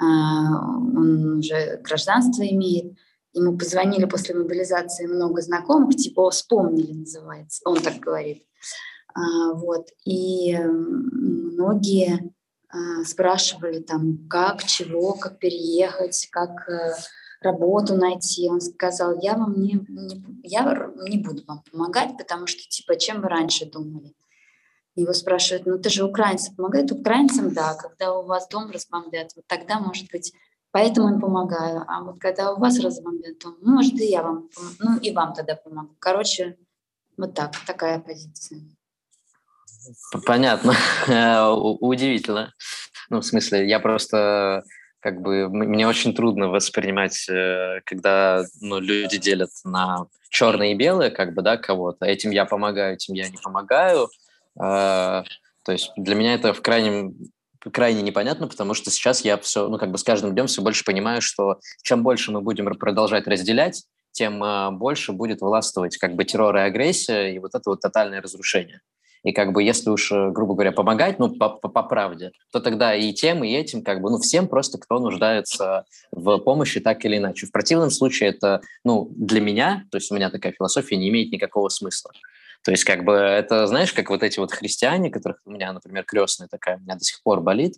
а, 0.00 0.68
он 0.70 1.38
уже 1.38 1.80
гражданство 1.82 2.42
имеет, 2.42 2.96
ему 3.32 3.58
позвонили 3.58 4.06
после 4.06 4.34
мобилизации 4.34 5.06
много 5.06 5.42
знакомых, 5.42 5.96
типа 5.96 6.30
вспомнили 6.30 6.92
называется, 6.92 7.62
он 7.64 7.80
так 7.80 7.98
говорит. 7.98 8.44
А, 9.14 9.52
вот. 9.54 9.88
И 10.04 10.56
многие 10.56 12.32
а, 12.68 13.04
спрашивали 13.04 13.80
там, 13.80 14.28
как, 14.28 14.64
чего, 14.64 15.14
как 15.14 15.38
переехать, 15.38 16.28
как 16.30 16.68
э, 16.68 16.94
работу 17.40 17.96
найти. 17.96 18.48
Он 18.48 18.60
сказал, 18.60 19.18
я 19.20 19.34
вам 19.34 19.60
не, 19.60 19.84
не, 19.88 20.22
я 20.42 20.90
не 21.08 21.18
буду 21.18 21.44
вам 21.46 21.62
помогать, 21.70 22.16
потому 22.16 22.46
что, 22.46 22.60
типа, 22.68 22.96
чем 22.96 23.20
вы 23.20 23.28
раньше 23.28 23.66
думали? 23.66 24.14
Его 24.94 25.12
спрашивают, 25.12 25.66
ну 25.66 25.78
ты 25.78 25.90
же 25.90 26.04
украинцам 26.04 26.56
помогает? 26.56 26.90
Украинцам, 26.90 27.54
да, 27.54 27.74
когда 27.74 28.14
у 28.14 28.26
вас 28.26 28.48
дом 28.48 28.70
разбомбят, 28.70 29.32
вот 29.36 29.46
тогда, 29.46 29.78
может 29.78 30.10
быть, 30.10 30.32
поэтому 30.72 31.08
им 31.10 31.20
помогаю. 31.20 31.84
А 31.86 32.02
вот 32.02 32.18
когда 32.18 32.52
у 32.52 32.58
вас 32.58 32.80
разбомбят, 32.80 33.38
то, 33.38 33.54
ну, 33.60 33.74
может, 33.74 33.94
и 33.94 34.06
я 34.06 34.22
вам, 34.22 34.48
ну, 34.80 34.98
и 34.98 35.12
вам 35.12 35.34
тогда 35.34 35.54
помогу. 35.54 35.94
Короче, 36.00 36.58
вот 37.16 37.34
так, 37.34 37.52
такая 37.64 38.00
позиция. 38.00 38.60
Понятно. 40.26 40.74
Удивительно. 41.80 42.52
Ну, 43.08 43.20
в 43.20 43.24
смысле, 43.24 43.68
я 43.68 43.80
просто 43.80 44.64
как 45.00 45.20
бы 45.20 45.48
мне 45.48 45.86
очень 45.86 46.14
трудно 46.14 46.48
воспринимать, 46.48 47.28
э, 47.28 47.80
когда 47.84 48.44
ну, 48.60 48.80
люди 48.80 49.18
делят 49.18 49.50
на 49.64 50.06
черное 50.30 50.72
и 50.72 50.74
белое, 50.74 51.10
как 51.10 51.34
бы, 51.34 51.42
да, 51.42 51.56
кого-то. 51.56 52.04
Этим 52.04 52.30
я 52.30 52.44
помогаю, 52.44 52.94
этим 52.94 53.14
я 53.14 53.28
не 53.28 53.36
помогаю. 53.36 54.08
А, 54.58 55.24
то 55.64 55.72
есть 55.72 55.92
для 55.96 56.14
меня 56.14 56.34
это 56.34 56.52
в 56.52 56.62
крайнем 56.62 57.14
крайне 57.72 58.02
непонятно, 58.02 58.46
потому 58.46 58.72
что 58.74 58.90
сейчас 58.90 59.24
я 59.24 59.36
все, 59.36 59.68
ну, 59.68 59.78
как 59.78 59.90
бы 59.90 59.98
с 59.98 60.04
каждым 60.04 60.32
днем 60.32 60.46
все 60.46 60.62
больше 60.62 60.84
понимаю, 60.84 61.20
что 61.20 61.58
чем 61.82 62.02
больше 62.02 62.30
мы 62.30 62.40
будем 62.40 62.66
продолжать 62.76 63.26
разделять, 63.26 63.84
тем 64.12 64.42
э, 64.42 64.70
больше 64.70 65.12
будет 65.12 65.40
властвовать 65.40 65.96
как 65.98 66.14
бы 66.14 66.24
террор 66.24 66.56
и 66.56 66.60
агрессия, 66.60 67.34
и 67.34 67.38
вот 67.38 67.54
это 67.54 67.70
вот 67.70 67.80
тотальное 67.80 68.22
разрушение. 68.22 68.80
И 69.22 69.32
как 69.32 69.52
бы 69.52 69.62
если 69.62 69.90
уж, 69.90 70.10
э, 70.12 70.30
грубо 70.30 70.54
говоря, 70.54 70.72
помогать, 70.72 71.18
ну, 71.18 71.30
по, 71.30 71.48
по, 71.48 71.68
по 71.68 71.82
правде, 71.82 72.32
то 72.52 72.60
тогда 72.60 72.94
и 72.94 73.12
тем, 73.12 73.44
и 73.44 73.52
этим, 73.52 73.82
как 73.82 74.00
бы, 74.00 74.10
ну, 74.10 74.18
всем 74.18 74.48
просто, 74.48 74.78
кто 74.78 74.98
нуждается 74.98 75.84
в 76.12 76.38
помощи 76.38 76.80
так 76.80 77.04
или 77.04 77.18
иначе. 77.18 77.46
В 77.46 77.52
противном 77.52 77.90
случае 77.90 78.30
это, 78.30 78.60
ну, 78.84 79.10
для 79.16 79.40
меня, 79.40 79.84
то 79.90 79.98
есть 79.98 80.10
у 80.10 80.14
меня 80.14 80.30
такая 80.30 80.52
философия 80.52 80.96
не 80.96 81.08
имеет 81.08 81.32
никакого 81.32 81.68
смысла. 81.68 82.12
То 82.64 82.70
есть, 82.70 82.84
как 82.84 83.04
бы, 83.04 83.12
это, 83.12 83.66
знаешь, 83.66 83.92
как 83.92 84.10
вот 84.10 84.22
эти 84.22 84.38
вот 84.38 84.52
христиане, 84.52 85.10
которых 85.10 85.38
у 85.44 85.50
меня, 85.50 85.72
например, 85.72 86.04
крестная 86.04 86.48
такая, 86.48 86.76
у 86.76 86.80
меня 86.80 86.94
до 86.94 87.04
сих 87.04 87.22
пор 87.22 87.40
болит, 87.40 87.76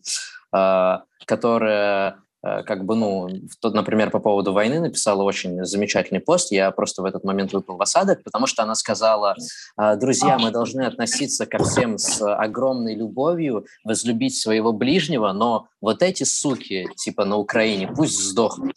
э, 0.54 0.98
которая 1.26 2.16
как 2.42 2.84
бы, 2.84 2.96
ну, 2.96 3.28
тот, 3.60 3.74
например, 3.74 4.10
по 4.10 4.18
поводу 4.18 4.52
войны 4.52 4.80
написала 4.80 5.22
очень 5.22 5.64
замечательный 5.64 6.20
пост. 6.20 6.52
Я 6.52 6.70
просто 6.70 7.02
в 7.02 7.04
этот 7.04 7.24
момент 7.24 7.52
выпал 7.52 7.76
в 7.76 7.82
осадок, 7.82 8.22
потому 8.24 8.46
что 8.46 8.62
она 8.62 8.74
сказала, 8.74 9.36
«А, 9.76 9.96
друзья, 9.96 10.38
мы 10.38 10.50
должны 10.50 10.82
относиться 10.82 11.46
ко 11.46 11.62
всем 11.62 11.98
с 11.98 12.22
огромной 12.22 12.94
любовью, 12.94 13.66
возлюбить 13.84 14.36
своего 14.36 14.72
ближнего, 14.72 15.32
но 15.32 15.66
вот 15.80 16.02
эти 16.02 16.24
суки, 16.24 16.88
типа 16.96 17.24
на 17.24 17.36
Украине, 17.36 17.88
пусть 17.88 18.18
сдохнут. 18.18 18.76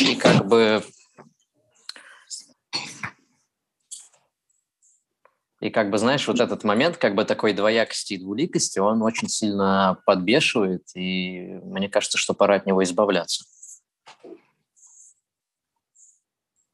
И 0.00 0.14
как 0.16 0.46
бы 0.46 0.82
И 5.62 5.70
как 5.70 5.90
бы, 5.90 5.98
знаешь, 5.98 6.26
вот 6.26 6.40
этот 6.40 6.64
момент 6.64 6.96
как 6.96 7.14
бы 7.14 7.24
такой 7.24 7.52
двоякости 7.52 8.14
и 8.14 8.18
двуликости, 8.18 8.80
он 8.80 9.00
очень 9.00 9.28
сильно 9.28 9.96
подбешивает, 10.06 10.82
и 10.96 11.60
мне 11.62 11.88
кажется, 11.88 12.18
что 12.18 12.34
пора 12.34 12.56
от 12.56 12.66
него 12.66 12.82
избавляться. 12.82 13.44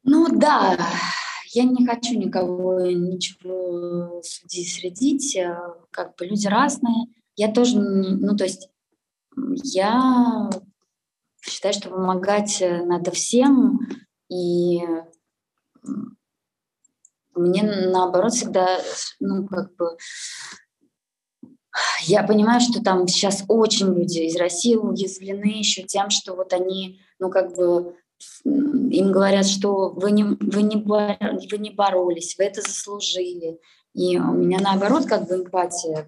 Ну 0.04 0.26
да, 0.30 0.78
я 1.52 1.64
не 1.64 1.86
хочу 1.86 2.18
никого 2.18 2.80
ничего 2.80 4.22
судить, 4.24 4.72
средить, 4.72 5.36
э, 5.36 5.54
как 5.90 6.16
бы 6.16 6.24
люди 6.24 6.46
разные. 6.46 7.08
Я 7.36 7.52
тоже, 7.52 7.78
ну 7.78 8.34
то 8.38 8.44
есть 8.44 8.70
я 9.36 10.48
считаю, 11.42 11.74
что 11.74 11.90
помогать 11.90 12.62
э, 12.62 12.82
надо 12.86 13.10
всем, 13.10 13.80
и 14.30 14.80
мне 17.38 17.62
наоборот 17.62 18.32
всегда, 18.32 18.80
ну, 19.20 19.46
как 19.46 19.74
бы, 19.76 19.96
я 22.02 22.22
понимаю, 22.22 22.60
что 22.60 22.82
там 22.82 23.06
сейчас 23.06 23.44
очень 23.48 23.94
люди 23.94 24.20
из 24.20 24.36
России 24.36 24.74
уязвлены 24.74 25.58
еще 25.58 25.82
тем, 25.82 26.10
что 26.10 26.34
вот 26.34 26.52
они, 26.52 27.00
ну, 27.18 27.30
как 27.30 27.54
бы, 27.54 27.96
им 28.44 29.12
говорят, 29.12 29.46
что 29.46 29.90
вы 29.90 30.10
не, 30.10 30.24
вы 30.24 30.62
не, 30.62 30.76
вы 30.76 31.58
не 31.58 31.70
боролись, 31.70 32.36
вы 32.36 32.44
это 32.44 32.62
заслужили. 32.62 33.60
И 33.94 34.18
у 34.18 34.32
меня 34.32 34.58
наоборот 34.60 35.06
как 35.06 35.28
бы 35.28 35.36
эмпатия 35.36 36.06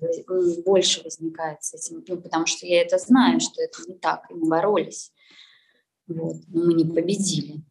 больше 0.65 1.03
возникает 1.03 1.63
с 1.63 1.75
этим, 1.75 2.05
ну, 2.07 2.17
потому 2.19 2.47
что 2.47 2.67
я 2.67 2.83
это 2.83 2.99
знаю, 2.99 3.41
что 3.41 3.63
это 3.63 3.79
не 3.89 3.95
так, 3.95 4.31
и 4.31 4.35
мы 4.35 4.49
боролись. 4.49 5.13
Вот. 6.07 6.37
Мы 6.49 6.75
не 6.75 6.85
победили. 6.85 7.63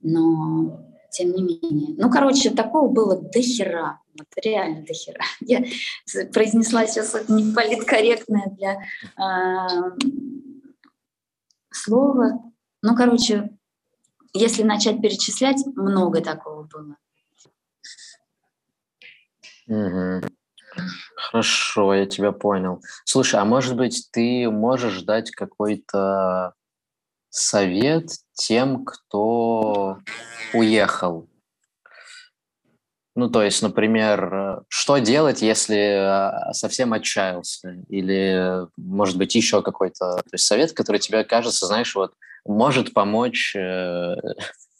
Но 0.00 0.91
тем 1.12 1.32
не 1.32 1.42
менее. 1.42 1.94
Ну, 1.96 2.10
короче, 2.10 2.50
такого 2.50 2.88
было 2.88 3.20
до 3.20 3.40
хера. 3.40 4.00
Вот 4.18 4.28
реально 4.42 4.84
до 4.84 4.92
хера. 4.94 5.20
Я 5.40 5.64
произнесла 6.32 6.86
сейчас 6.86 7.14
это 7.14 7.32
неполиткорректное 7.32 8.50
для 8.56 8.78
э, 9.16 9.96
слова. 11.70 12.42
Ну, 12.82 12.96
короче, 12.96 13.50
если 14.32 14.62
начать 14.62 15.00
перечислять, 15.00 15.64
много 15.76 16.20
такого 16.20 16.64
было. 16.64 16.96
Угу. 19.68 20.28
Хорошо, 21.16 21.94
я 21.94 22.06
тебя 22.06 22.32
понял. 22.32 22.82
Слушай, 23.04 23.40
а 23.40 23.44
может 23.44 23.76
быть, 23.76 24.08
ты 24.10 24.50
можешь 24.50 25.02
дать 25.02 25.30
какой-то 25.30 26.54
совет 27.28 28.10
тем, 28.34 28.84
кто 28.84 29.98
уехал. 30.54 31.28
Ну, 33.14 33.28
то 33.28 33.42
есть, 33.42 33.60
например, 33.60 34.64
что 34.68 34.96
делать, 34.96 35.42
если 35.42 35.76
а, 35.76 36.52
совсем 36.54 36.94
отчаялся? 36.94 37.84
Или, 37.88 38.66
может 38.78 39.18
быть, 39.18 39.34
еще 39.34 39.62
какой-то 39.62 40.16
то 40.16 40.30
есть 40.32 40.46
совет, 40.46 40.72
который 40.72 40.98
тебе 40.98 41.22
кажется, 41.24 41.66
знаешь, 41.66 41.94
вот 41.94 42.14
может 42.46 42.94
помочь 42.94 43.54
э, 43.54 44.14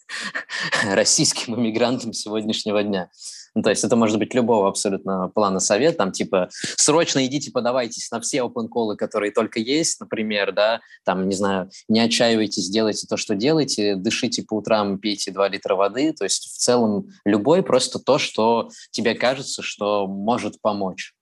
российским 0.91 1.57
иммигрантам 1.57 2.15
сегодняшнего 2.15 2.83
дня. 2.83 3.11
Ну, 3.55 3.63
то 3.63 3.71
есть 3.71 3.85
это 3.85 3.97
может 3.97 4.19
быть 4.19 4.35
любого 4.35 4.69
абсолютно 4.69 5.29
плана 5.29 5.61
совет, 5.61 5.99
там 5.99 6.11
типа 6.11 6.49
срочно 6.77 7.25
идите 7.27 7.51
подавайтесь 7.51 8.11
на 8.11 8.21
все 8.21 8.39
open 8.39 8.69
колы, 8.69 8.97
которые 8.97 9.31
только 9.31 9.61
есть, 9.61 10.01
например, 10.01 10.53
да, 10.53 10.81
там, 11.05 11.29
не 11.29 11.35
знаю, 11.35 11.71
не 11.89 12.01
отчаивайтесь, 12.01 12.71
делайте 12.71 13.07
то, 13.07 13.19
что 13.19 13.35
делаете, 13.35 13.97
дышите 13.97 14.43
по 14.43 14.55
утрам, 14.55 14.99
пейте 14.99 15.33
2 15.33 15.49
литра 15.49 15.75
воды, 15.75 16.13
то 16.15 16.25
есть 16.25 16.45
в 16.45 16.57
целом 16.57 17.09
любой 17.27 17.63
просто 17.63 17.99
то, 17.99 18.19
что 18.19 18.71
тебе 18.91 19.15
кажется, 19.15 19.63
что 19.63 20.07
может 20.07 20.61
помочь, 20.63 21.13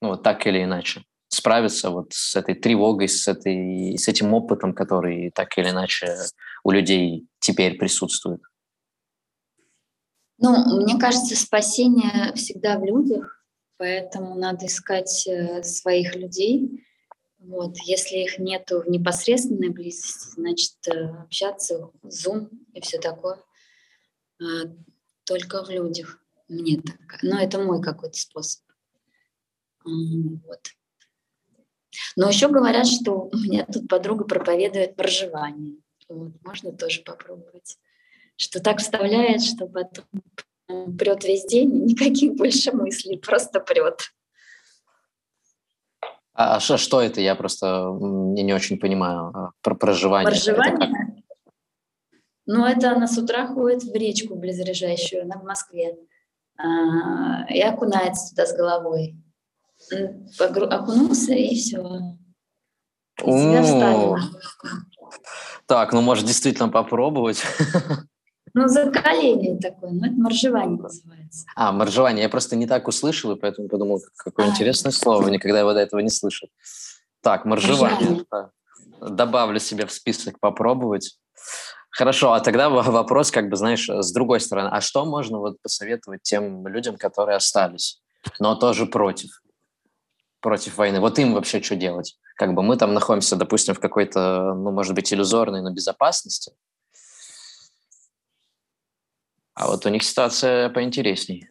ну, 0.00 0.08
вот 0.08 0.22
так 0.22 0.46
или 0.46 0.64
иначе. 0.64 1.02
Справиться 1.30 1.90
вот 1.90 2.14
с 2.14 2.36
этой 2.36 2.54
тревогой, 2.54 3.08
с, 3.08 3.28
этой, 3.28 3.98
с 3.98 4.08
этим 4.08 4.32
опытом, 4.32 4.72
который 4.72 5.30
так 5.34 5.58
или 5.58 5.68
иначе 5.68 6.16
у 6.64 6.70
людей 6.70 7.26
теперь 7.38 7.76
присутствует? 7.76 8.40
Ну, 10.38 10.82
мне 10.82 10.98
кажется, 10.98 11.36
спасение 11.36 12.32
всегда 12.34 12.78
в 12.78 12.84
людях, 12.84 13.44
поэтому 13.76 14.36
надо 14.36 14.66
искать 14.66 15.26
э, 15.26 15.62
своих 15.64 16.14
людей. 16.14 16.84
Вот. 17.38 17.76
Если 17.84 18.18
их 18.18 18.38
нету 18.38 18.82
в 18.82 18.88
непосредственной 18.88 19.70
близости, 19.70 20.34
значит, 20.34 20.76
э, 20.86 21.06
общаться, 21.22 21.90
Zoom 22.04 22.50
и 22.72 22.80
все 22.80 22.98
такое. 22.98 23.42
А, 24.40 24.44
только 25.24 25.64
в 25.64 25.70
людях. 25.70 26.22
Мне 26.48 26.80
так. 26.80 27.22
Но 27.22 27.40
это 27.40 27.58
мой 27.58 27.82
какой-то 27.82 28.16
способ. 28.16 28.62
Вот. 29.84 30.60
Но 32.16 32.28
еще 32.28 32.48
говорят, 32.48 32.86
что 32.86 33.28
у 33.32 33.36
меня 33.36 33.66
тут 33.66 33.88
подруга 33.88 34.24
проповедует 34.24 34.96
проживание. 34.96 35.76
Вот, 36.08 36.32
можно 36.44 36.72
тоже 36.72 37.02
попробовать. 37.02 37.78
Что 38.38 38.60
так 38.60 38.78
вставляет, 38.78 39.42
что 39.42 39.66
потом 39.66 40.04
прет 40.96 41.24
весь 41.24 41.44
день, 41.44 41.86
никаких 41.86 42.34
больше 42.34 42.70
мыслей, 42.70 43.18
просто 43.18 43.58
прет. 43.58 44.12
А, 46.34 46.56
а 46.56 46.60
что, 46.60 46.76
что 46.76 47.02
это? 47.02 47.20
Я 47.20 47.34
просто 47.34 47.88
не, 48.00 48.44
не 48.44 48.52
очень 48.52 48.78
понимаю. 48.78 49.32
А, 49.34 49.50
про 49.60 49.74
проживание. 49.74 50.30
Проживание? 50.30 51.24
Ну, 52.46 52.64
это 52.64 52.92
она 52.92 53.08
с 53.08 53.18
утра 53.18 53.48
ходит 53.48 53.82
в 53.82 53.92
речку 53.92 54.36
близлежащую, 54.36 55.24
она 55.24 55.36
в 55.36 55.44
Москве, 55.44 55.96
а, 56.56 57.44
и 57.50 57.60
окунается 57.60 58.30
туда 58.30 58.46
с 58.46 58.56
головой. 58.56 59.16
Окунулся, 60.38 61.32
и 61.34 61.56
все. 61.56 61.82
И 63.18 63.30
себя 63.30 64.16
Так, 65.66 65.92
ну, 65.92 66.02
может, 66.02 66.24
действительно 66.24 66.68
попробовать. 66.68 67.42
Ну, 68.54 68.68
закаление 68.68 69.58
такое, 69.58 69.90
ну, 69.90 70.06
это 70.06 70.14
моржевание 70.14 70.80
называется. 70.80 71.46
А, 71.56 71.72
моржевание. 71.72 72.22
Я 72.22 72.28
просто 72.28 72.56
не 72.56 72.66
так 72.66 72.88
услышал, 72.88 73.32
и 73.32 73.38
поэтому 73.38 73.68
подумал, 73.68 74.00
какое 74.16 74.46
а, 74.46 74.48
интересное 74.50 74.92
слово. 74.92 75.28
Никогда 75.28 75.60
его 75.60 75.72
до 75.72 75.80
этого 75.80 76.00
не 76.00 76.10
слышал. 76.10 76.48
Так, 77.20 77.44
моржевание. 77.44 78.24
Добавлю 79.00 79.58
себе 79.60 79.86
в 79.86 79.92
список 79.92 80.40
попробовать. 80.40 81.18
Хорошо, 81.90 82.32
а 82.32 82.40
тогда 82.40 82.68
вопрос, 82.68 83.30
как 83.30 83.48
бы, 83.48 83.56
знаешь, 83.56 83.88
с 83.88 84.12
другой 84.12 84.40
стороны. 84.40 84.68
А 84.68 84.80
что 84.80 85.04
можно 85.04 85.38
вот 85.38 85.60
посоветовать 85.62 86.22
тем 86.22 86.66
людям, 86.66 86.96
которые 86.96 87.36
остались, 87.36 88.00
но 88.38 88.54
тоже 88.54 88.86
против? 88.86 89.30
Против 90.40 90.76
войны. 90.76 91.00
Вот 91.00 91.18
им 91.18 91.34
вообще 91.34 91.60
что 91.60 91.74
делать? 91.74 92.16
Как 92.36 92.54
бы 92.54 92.62
мы 92.62 92.76
там 92.76 92.94
находимся, 92.94 93.34
допустим, 93.34 93.74
в 93.74 93.80
какой-то, 93.80 94.54
ну, 94.54 94.70
может 94.70 94.94
быть, 94.94 95.12
иллюзорной, 95.12 95.60
но 95.60 95.72
безопасности, 95.72 96.52
а 99.58 99.66
вот 99.66 99.84
у 99.86 99.88
них 99.88 100.04
ситуация 100.04 100.70
поинтересней. 100.70 101.48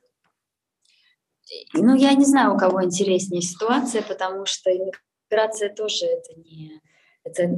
Ну, 1.74 1.93
я 1.93 2.13
не 2.13 2.24
знаю, 2.24 2.56
у 2.56 2.58
кого 2.58 2.84
интереснее 2.84 3.41
ситуация, 3.41 4.02
потому 4.02 4.46
что 4.46 4.72
иммиграция 4.72 5.74
тоже 5.74 6.06
это 6.06 6.39
не... 6.39 6.82
Это, 7.26 7.50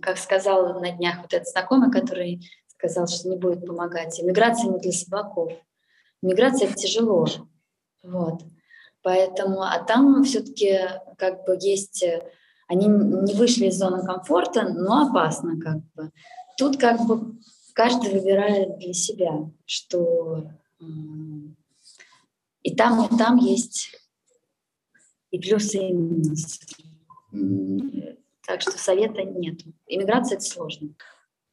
как 0.00 0.16
сказал 0.16 0.80
на 0.80 0.90
днях 0.92 1.18
вот 1.20 1.34
этот 1.34 1.46
знакомый, 1.46 1.90
который 1.90 2.40
сказал, 2.68 3.06
что 3.06 3.28
не 3.28 3.36
будет 3.36 3.66
помогать. 3.66 4.18
Иммиграция 4.18 4.70
не 4.70 4.78
для 4.78 4.92
слабаков. 4.92 5.52
Иммиграция 6.22 6.68
это 6.68 6.76
тяжело. 6.76 7.26
Вот. 8.02 8.40
Поэтому, 9.02 9.60
а 9.60 9.78
там 9.84 10.24
все-таки 10.24 10.78
как 11.18 11.44
бы 11.44 11.58
есть... 11.60 12.02
Они 12.66 12.86
не 12.86 13.34
вышли 13.34 13.66
из 13.66 13.76
зоны 13.76 14.06
комфорта, 14.06 14.70
но 14.70 15.06
опасно 15.08 15.60
как 15.60 15.82
бы. 15.94 16.10
Тут 16.56 16.78
как 16.78 17.04
бы 17.06 17.36
каждый 17.74 18.12
выбирает 18.12 18.78
для 18.78 18.92
себя, 18.92 19.50
что 19.66 20.50
и 22.62 22.74
там, 22.74 23.06
и 23.06 23.18
там 23.18 23.36
есть 23.36 23.90
и 25.30 25.38
плюсы, 25.38 25.78
и 25.78 25.92
минусы. 25.92 26.60
Так 28.46 28.60
что 28.60 28.72
совета 28.72 29.22
нет. 29.22 29.60
Иммиграция– 29.86 30.36
это 30.38 30.44
сложно. 30.44 30.90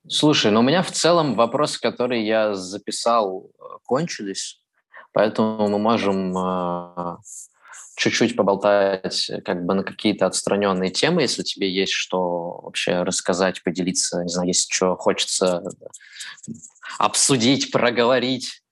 Слушай, 0.07 0.51
ну 0.51 0.61
у 0.61 0.63
меня 0.63 0.81
в 0.81 0.91
целом 0.91 1.35
вопросы, 1.35 1.79
которые 1.79 2.25
я 2.25 2.55
записал, 2.55 3.51
кончились, 3.85 4.61
поэтому 5.13 5.67
мы 5.67 5.77
можем 5.77 6.35
э, 6.37 7.17
чуть-чуть 7.99 8.35
поболтать 8.35 9.29
как 9.43 9.65
бы 9.65 9.73
на 9.73 9.83
какие-то 9.83 10.25
отстраненные 10.25 10.89
темы, 10.89 11.21
если 11.21 11.43
тебе 11.43 11.69
есть 11.69 11.91
что 11.91 12.61
вообще 12.63 13.03
рассказать, 13.03 13.61
поделиться, 13.61 14.23
не 14.23 14.29
знаю, 14.29 14.47
если 14.47 14.71
что 14.71 14.95
хочется 14.95 15.63
обсудить, 16.97 17.71
проговорить. 17.71 18.63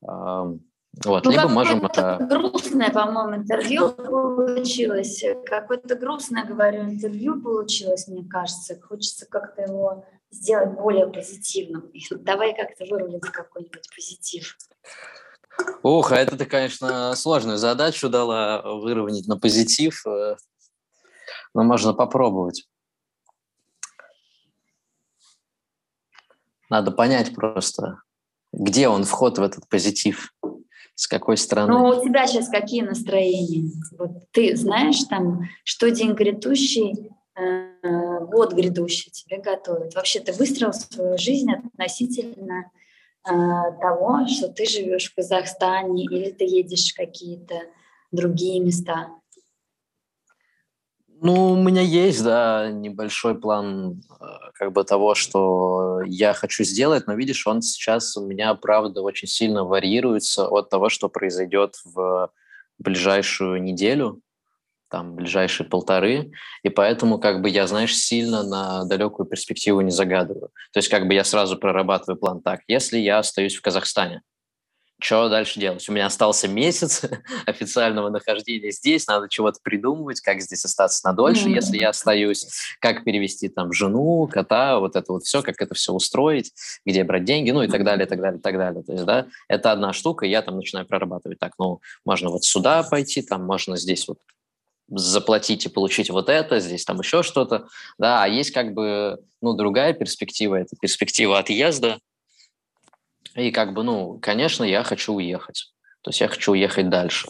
Вот, 0.00 1.24
ну, 1.24 1.30
либо 1.30 1.48
можем... 1.48 1.80
грустное, 1.80 2.90
по-моему, 2.90 3.42
интервью 3.42 3.90
получилось. 3.90 5.22
Какое-то 5.46 5.94
грустное, 5.94 6.44
говорю, 6.44 6.82
интервью 6.82 7.40
получилось, 7.40 8.08
мне 8.08 8.28
кажется. 8.28 8.80
Хочется 8.80 9.26
как-то 9.26 9.62
его 9.62 10.04
сделать 10.30 10.72
более 10.72 11.06
позитивным. 11.06 11.92
Давай 12.10 12.56
как-то 12.56 12.86
вырулим 12.86 13.20
какой-нибудь 13.20 13.88
позитив. 13.94 14.56
Ух, 15.82 16.12
а 16.12 16.16
это 16.16 16.36
ты, 16.36 16.44
конечно, 16.44 17.14
сложную 17.16 17.58
задачу 17.58 18.08
дала 18.08 18.62
выровнять 18.62 19.26
на 19.26 19.38
позитив. 19.38 20.06
Э, 20.06 20.36
но 21.54 21.64
можно 21.64 21.94
попробовать. 21.94 22.68
Надо 26.68 26.92
понять 26.92 27.34
просто, 27.34 28.00
где 28.52 28.88
он 28.88 29.04
вход 29.04 29.38
в 29.38 29.42
этот 29.42 29.68
позитив, 29.68 30.32
с 30.94 31.08
какой 31.08 31.36
стороны. 31.36 31.72
Ну, 31.72 31.88
у 31.88 32.04
тебя 32.04 32.26
сейчас 32.26 32.48
какие 32.48 32.82
настроения? 32.82 33.72
Вот 33.98 34.30
ты 34.30 34.56
знаешь 34.56 35.02
там, 35.04 35.48
что 35.64 35.90
день 35.90 36.12
грядущий, 36.12 37.10
э, 37.36 38.24
год 38.26 38.52
грядущий 38.52 39.10
тебе 39.10 39.38
готовит? 39.38 39.96
Вообще 39.96 40.20
ты 40.20 40.32
выстроил 40.32 40.72
свою 40.72 41.18
жизнь 41.18 41.50
относительно 41.50 42.70
того, 43.24 44.26
что 44.26 44.48
ты 44.48 44.66
живешь 44.66 45.10
в 45.10 45.14
Казахстане 45.14 46.04
или 46.04 46.30
ты 46.30 46.44
едешь 46.44 46.92
в 46.92 46.96
какие-то 46.96 47.54
другие 48.10 48.60
места? 48.60 49.08
Ну, 51.22 51.52
у 51.52 51.56
меня 51.56 51.82
есть, 51.82 52.24
да, 52.24 52.70
небольшой 52.70 53.38
план 53.38 54.02
э, 54.08 54.24
как 54.54 54.72
бы 54.72 54.84
того, 54.84 55.14
что 55.14 56.00
я 56.06 56.32
хочу 56.32 56.64
сделать, 56.64 57.06
но 57.06 57.12
видишь, 57.12 57.46
он 57.46 57.60
сейчас 57.60 58.16
у 58.16 58.26
меня, 58.26 58.54
правда, 58.54 59.02
очень 59.02 59.28
сильно 59.28 59.64
варьируется 59.64 60.48
от 60.48 60.70
того, 60.70 60.88
что 60.88 61.10
произойдет 61.10 61.74
в 61.84 62.32
ближайшую 62.78 63.62
неделю, 63.62 64.22
там, 64.90 65.14
ближайшие 65.14 65.66
полторы, 65.66 66.32
и 66.62 66.68
поэтому, 66.68 67.18
как 67.18 67.40
бы, 67.40 67.48
я, 67.48 67.66
знаешь, 67.66 67.96
сильно 67.96 68.42
на 68.42 68.84
далекую 68.84 69.26
перспективу 69.26 69.80
не 69.80 69.90
загадываю. 69.90 70.50
То 70.72 70.78
есть, 70.78 70.88
как 70.88 71.06
бы, 71.06 71.14
я 71.14 71.24
сразу 71.24 71.56
прорабатываю 71.56 72.18
план 72.18 72.42
так, 72.42 72.60
если 72.68 72.98
я 72.98 73.18
остаюсь 73.18 73.56
в 73.56 73.62
Казахстане, 73.62 74.22
что 75.02 75.28
дальше 75.30 75.58
делать? 75.58 75.88
У 75.88 75.92
меня 75.92 76.06
остался 76.06 76.46
месяц 76.46 77.02
официального 77.46 78.10
нахождения 78.10 78.70
здесь, 78.70 79.06
надо 79.06 79.28
чего-то 79.28 79.58
придумывать, 79.62 80.20
как 80.20 80.40
здесь 80.42 80.64
остаться 80.64 81.06
надольше, 81.06 81.48
mm-hmm. 81.48 81.54
если 81.54 81.78
я 81.78 81.88
остаюсь, 81.88 82.46
как 82.80 83.04
перевести 83.04 83.48
там 83.48 83.72
жену, 83.72 84.28
кота, 84.30 84.78
вот 84.78 84.96
это 84.96 85.12
вот 85.12 85.24
все, 85.24 85.42
как 85.42 85.60
это 85.60 85.74
все 85.74 85.92
устроить, 85.92 86.52
где 86.84 87.02
брать 87.02 87.24
деньги, 87.24 87.50
ну 87.50 87.62
и 87.62 87.68
так 87.68 87.82
далее, 87.82 88.06
так 88.06 88.20
далее, 88.20 88.40
так 88.40 88.56
далее. 88.56 88.82
То 88.82 88.92
есть, 88.92 89.04
да, 89.04 89.26
это 89.48 89.72
одна 89.72 89.92
штука, 89.92 90.26
и 90.26 90.30
я 90.30 90.42
там 90.42 90.56
начинаю 90.56 90.86
прорабатывать. 90.86 91.38
Так, 91.38 91.52
ну, 91.58 91.80
можно 92.04 92.28
вот 92.28 92.44
сюда 92.44 92.82
пойти, 92.82 93.22
там 93.22 93.44
можно 93.44 93.76
здесь 93.76 94.06
вот 94.06 94.18
заплатить 94.90 95.66
и 95.66 95.68
получить 95.68 96.10
вот 96.10 96.28
это, 96.28 96.60
здесь 96.60 96.84
там 96.84 96.98
еще 96.98 97.22
что-то, 97.22 97.68
да, 97.98 98.22
а 98.22 98.28
есть 98.28 98.50
как 98.50 98.72
бы, 98.72 99.18
ну, 99.40 99.54
другая 99.54 99.92
перспектива, 99.92 100.56
это 100.56 100.76
перспектива 100.80 101.38
отъезда, 101.38 101.98
и 103.34 103.50
как 103.50 103.74
бы, 103.74 103.82
ну, 103.82 104.18
конечно, 104.20 104.64
я 104.64 104.82
хочу 104.82 105.14
уехать. 105.14 105.72
То 106.02 106.10
есть 106.10 106.20
я 106.20 106.28
хочу 106.28 106.52
уехать 106.52 106.88
дальше. 106.88 107.28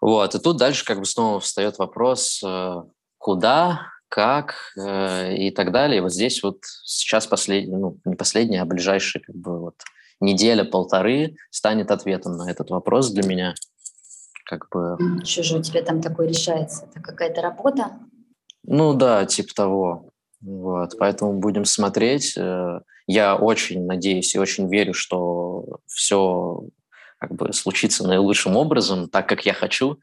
Вот, 0.00 0.34
и 0.34 0.38
тут 0.38 0.56
дальше 0.56 0.84
как 0.84 0.98
бы 0.98 1.04
снова 1.04 1.40
встает 1.40 1.78
вопрос, 1.78 2.42
э, 2.44 2.82
куда, 3.18 3.86
как 4.08 4.72
э, 4.76 5.36
и 5.36 5.50
так 5.50 5.72
далее. 5.72 5.98
И 5.98 6.00
вот 6.00 6.12
здесь 6.12 6.42
вот 6.42 6.58
сейчас 6.84 7.26
последний, 7.26 7.76
ну, 7.76 7.98
не 8.04 8.16
последний, 8.16 8.58
а 8.58 8.64
ближайший 8.64 9.20
как 9.20 9.34
бы 9.36 9.60
вот 9.60 9.74
неделя-полторы 10.20 11.36
станет 11.50 11.90
ответом 11.90 12.36
на 12.36 12.50
этот 12.50 12.70
вопрос 12.70 13.10
для 13.10 13.26
меня. 13.26 13.54
Как 14.44 14.68
бы... 14.70 14.96
Же 15.24 15.58
у 15.58 15.62
тебя 15.62 15.82
там 15.82 16.00
такое 16.00 16.28
решается? 16.28 16.86
Это 16.86 17.00
какая-то 17.00 17.42
работа? 17.42 17.92
Ну 18.64 18.94
да, 18.94 19.24
типа 19.26 19.54
того. 19.54 20.10
Вот, 20.40 20.96
поэтому 20.98 21.38
будем 21.38 21.64
смотреть. 21.64 22.36
Э, 22.36 22.80
я 23.06 23.36
очень 23.36 23.86
надеюсь 23.86 24.34
и 24.34 24.38
очень 24.38 24.68
верю, 24.68 24.94
что 24.94 25.78
все 25.86 26.64
как 27.18 27.34
бы 27.34 27.52
случится 27.52 28.06
наилучшим 28.06 28.56
образом, 28.56 29.08
так 29.08 29.28
как 29.28 29.46
я 29.46 29.54
хочу. 29.54 30.00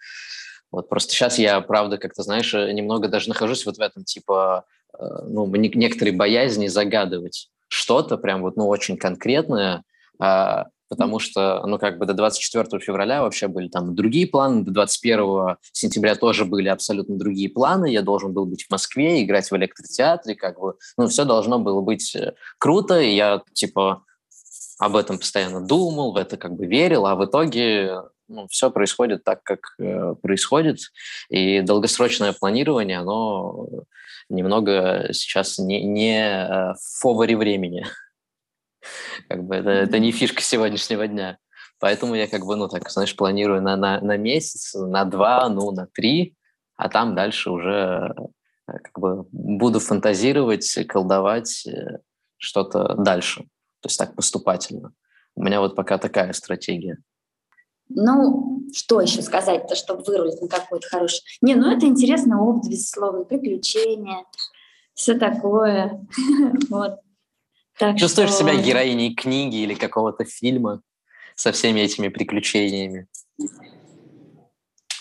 Вот 0.72 0.88
просто 0.88 1.14
сейчас 1.14 1.38
я, 1.38 1.60
правда, 1.62 1.98
как-то, 1.98 2.24
знаешь, 2.24 2.54
немного 2.54 3.10
даже 3.10 3.28
нахожусь 3.28 3.66
вот 3.66 3.78
в 3.78 3.82
этом, 3.82 4.06
типа, 4.06 4.66
э, 4.98 5.04
ну, 5.28 5.46
некоторые 5.48 6.16
боязни 6.16 6.68
загадывать 6.68 7.50
что-то 7.68 8.18
прям 8.18 8.42
вот, 8.42 8.56
ну, 8.56 8.68
очень 8.68 8.98
конкретное, 8.98 9.84
а, 10.20 10.68
потому 10.90 11.20
что, 11.20 11.64
ну, 11.66 11.78
как 11.78 11.98
бы 12.00 12.06
до 12.06 12.14
24 12.14 12.80
февраля 12.82 13.22
вообще 13.22 13.48
были 13.48 13.70
там 13.70 13.96
другие 13.96 14.28
планы, 14.28 14.64
до 14.64 14.72
21 14.72 15.58
сентября 15.72 16.16
тоже 16.16 16.46
были 16.46 16.68
абсолютно 16.68 17.18
другие 17.18 17.50
планы, 17.50 17.92
я 17.92 18.02
должен 18.02 18.34
был 18.34 18.46
быть 18.46 18.66
в 18.66 18.72
Москве, 18.72 19.24
играть 19.24 19.50
в 19.50 19.56
электротеатре, 19.56 20.36
как 20.36 20.60
бы, 20.60 20.74
ну, 20.98 21.08
все 21.08 21.26
должно 21.26 21.60
было 21.60 21.82
быть 21.82 22.16
э, 22.16 22.34
круто, 22.58 23.00
и 23.00 23.16
я, 23.16 23.42
типа, 23.54 24.04
об 24.80 24.96
этом 24.96 25.20
постоянно 25.20 25.66
думал, 25.66 26.14
в 26.14 26.18
это 26.18 26.38
как 26.38 26.56
бы 26.56 26.66
верил, 26.66 27.06
а 27.06 27.16
в 27.16 27.26
итоге 27.26 28.02
ну, 28.28 28.48
все 28.48 28.72
происходит 28.72 29.24
так, 29.24 29.44
как 29.44 29.60
э, 29.80 30.16
происходит, 30.22 30.80
и 31.30 31.62
долгосрочное 31.62 32.34
планирование, 32.34 33.00
оно 33.00 33.68
немного 34.30 35.10
сейчас 35.12 35.58
не, 35.58 35.84
не 35.84 36.20
э, 36.20 36.74
в 36.74 37.00
фаворе 37.00 37.36
времени. 37.36 37.86
Как 39.28 39.44
бы 39.44 39.56
это, 39.56 39.70
это 39.70 40.00
не 40.00 40.12
фишка 40.12 40.42
сегодняшнего 40.42 41.08
дня. 41.08 41.38
Поэтому 41.80 42.16
я 42.16 42.28
как 42.28 42.46
бы, 42.46 42.56
ну, 42.56 42.68
так, 42.68 42.90
знаешь, 42.90 43.16
планирую 43.16 43.62
на, 43.62 43.78
на, 43.78 44.02
на 44.02 44.18
месяц, 44.18 44.74
на 44.76 45.06
два, 45.06 45.48
ну, 45.50 45.72
на 45.72 45.88
три, 45.88 46.36
а 46.76 46.90
там 46.90 47.16
дальше 47.16 47.52
уже 47.52 48.14
э, 48.68 48.72
как 48.84 49.00
бы 49.00 49.26
буду 49.32 49.80
фантазировать, 49.80 50.78
колдовать 50.88 51.66
э, 51.68 52.00
что-то 52.38 52.96
дальше. 52.96 53.44
То 53.82 53.88
есть 53.88 53.98
так 53.98 54.16
поступательно. 54.16 54.94
У 55.36 55.44
меня 55.44 55.62
вот 55.62 55.76
пока 55.76 55.98
такая 55.98 56.34
стратегия. 56.34 56.98
Ну, 57.90 58.68
что 58.74 59.02
еще 59.02 59.22
сказать-то, 59.22 59.76
чтобы 59.76 60.04
вырулить 60.04 60.42
на 60.42 60.48
какой-то 60.48 60.88
хороший... 60.88 61.22
Не, 61.42 61.56
ну 61.56 61.72
это 61.72 61.86
интересный 61.86 62.38
опыт, 62.38 62.70
безусловно, 62.70 63.24
приключения, 63.24 64.26
все 64.94 65.18
такое. 65.18 66.06
вот. 66.70 67.00
Так 67.80 67.98
Чувствуешь 67.98 68.32
что... 68.32 68.40
себя 68.40 68.62
героиней 68.62 69.16
книги 69.16 69.56
или 69.56 69.74
какого-то 69.74 70.26
фильма 70.26 70.82
со 71.36 71.54
всеми 71.54 71.80
этими 71.80 72.10
приключениями? 72.10 73.08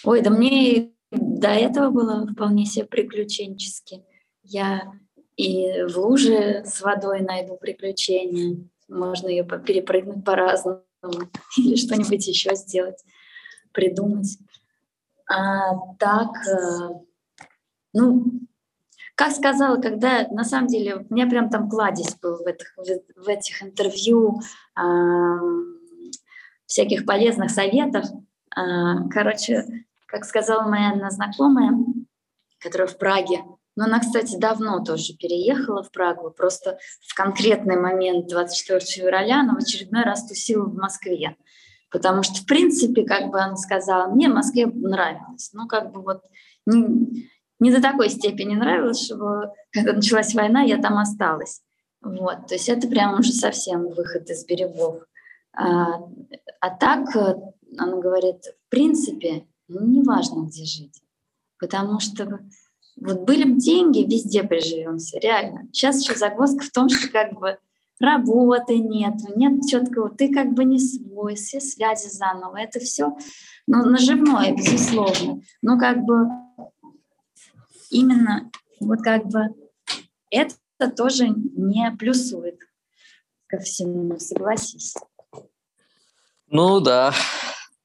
Ой, 0.04 0.22
да 0.22 0.30
мне 0.30 0.92
до 1.10 1.48
этого 1.48 1.90
было 1.90 2.24
вполне 2.32 2.66
себе 2.66 2.84
приключенчески. 2.84 4.04
Я 4.44 4.92
и 5.36 5.82
в 5.88 5.96
луже 5.96 6.62
с 6.64 6.80
водой 6.80 7.22
найду 7.22 7.56
приключения. 7.56 8.58
Можно 8.86 9.26
ее 9.26 9.44
перепрыгнуть 9.44 10.24
по-разному 10.24 10.84
или 11.58 11.74
что-нибудь 11.74 12.28
еще 12.28 12.54
сделать, 12.54 13.02
придумать. 13.72 14.38
А 15.28 15.74
так, 15.98 16.30
э, 16.46 16.90
ну, 17.92 18.24
как 19.18 19.32
сказала, 19.32 19.80
когда 19.80 20.28
на 20.28 20.44
самом 20.44 20.68
деле 20.68 21.04
у 21.10 21.12
меня 21.12 21.26
прям 21.26 21.50
там 21.50 21.68
кладезь 21.68 22.14
был 22.22 22.36
в 22.36 22.46
этих, 22.46 22.72
в 23.16 23.26
этих 23.26 23.64
интервью 23.64 24.40
э, 24.80 24.82
всяких 26.66 27.04
полезных 27.04 27.50
советов. 27.50 28.04
Э, 28.56 29.08
короче, 29.10 29.66
как 30.06 30.24
сказала 30.24 30.68
моя 30.68 30.92
одна 30.92 31.10
знакомая, 31.10 31.72
которая 32.60 32.86
в 32.86 32.96
Праге, 32.96 33.40
но 33.74 33.86
она, 33.86 33.98
кстати, 33.98 34.36
давно 34.36 34.84
тоже 34.84 35.14
переехала 35.14 35.82
в 35.82 35.90
Прагу, 35.90 36.30
просто 36.30 36.78
в 37.04 37.12
конкретный 37.16 37.76
момент 37.76 38.28
24 38.28 38.78
февраля 38.78 39.40
она 39.40 39.54
в 39.54 39.58
очередной 39.58 40.04
раз 40.04 40.28
тусила 40.28 40.66
в 40.66 40.76
Москве. 40.76 41.36
Потому 41.90 42.22
что, 42.22 42.36
в 42.36 42.46
принципе, 42.46 43.04
как 43.04 43.32
бы 43.32 43.40
она 43.40 43.56
сказала, 43.56 44.06
мне 44.06 44.28
в 44.28 44.34
Москве 44.34 44.66
нравилось. 44.66 45.50
Ну, 45.54 45.66
как 45.66 45.90
бы 45.90 46.02
вот 46.02 46.22
не, 46.66 47.28
не 47.60 47.72
до 47.72 47.80
такой 47.80 48.10
степени 48.10 48.54
нравилось, 48.54 49.04
чтобы 49.04 49.52
когда 49.72 49.92
началась 49.92 50.34
война, 50.34 50.62
я 50.62 50.78
там 50.78 50.98
осталась. 50.98 51.62
Вот, 52.00 52.46
то 52.46 52.54
есть 52.54 52.68
это 52.68 52.86
прям 52.86 53.18
уже 53.18 53.32
совсем 53.32 53.88
выход 53.88 54.30
из 54.30 54.44
берегов. 54.46 55.02
А, 55.52 56.00
а 56.60 56.70
так, 56.70 57.14
э, 57.16 57.34
она 57.76 57.96
говорит, 57.96 58.44
в 58.44 58.70
принципе, 58.70 59.46
ну, 59.66 59.84
неважно, 59.84 60.46
где 60.46 60.64
жить. 60.64 61.02
Потому 61.58 61.98
что 61.98 62.40
вот 63.00 63.20
были 63.22 63.44
бы 63.44 63.58
деньги, 63.58 64.04
везде 64.04 64.44
приживемся, 64.44 65.18
реально. 65.18 65.68
Сейчас 65.72 66.00
еще 66.00 66.14
загвоздка 66.14 66.64
в 66.64 66.70
том, 66.70 66.88
что 66.88 67.10
как 67.10 67.34
бы 67.34 67.58
работы 68.00 68.78
нет, 68.78 69.14
нет 69.34 69.62
четкого, 69.68 70.10
ты 70.10 70.32
как 70.32 70.52
бы 70.52 70.64
не 70.64 70.78
свой, 70.78 71.34
все 71.34 71.60
связи 71.60 72.08
заново. 72.08 72.56
Это 72.58 72.78
все 72.78 73.16
ну, 73.66 73.84
наживное, 73.84 74.54
безусловно. 74.54 75.40
Но 75.62 75.78
как 75.78 76.04
бы 76.04 76.28
именно 77.90 78.50
вот 78.80 79.00
как 79.02 79.26
бы 79.26 79.54
это 80.30 80.54
тоже 80.96 81.28
не 81.28 81.90
плюсует 81.98 82.58
ко 83.46 83.58
всему, 83.58 84.18
согласись. 84.18 84.94
Ну 86.46 86.80
да, 86.80 87.12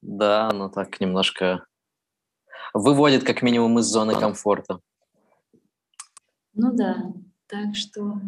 да, 0.00 0.48
оно 0.48 0.68
так 0.68 1.00
немножко 1.00 1.66
выводит 2.72 3.24
как 3.24 3.42
минимум 3.42 3.78
из 3.78 3.86
зоны 3.86 4.14
комфорта. 4.18 4.80
Ну 6.54 6.72
да, 6.72 7.12
так 7.46 7.74
что 7.74 8.20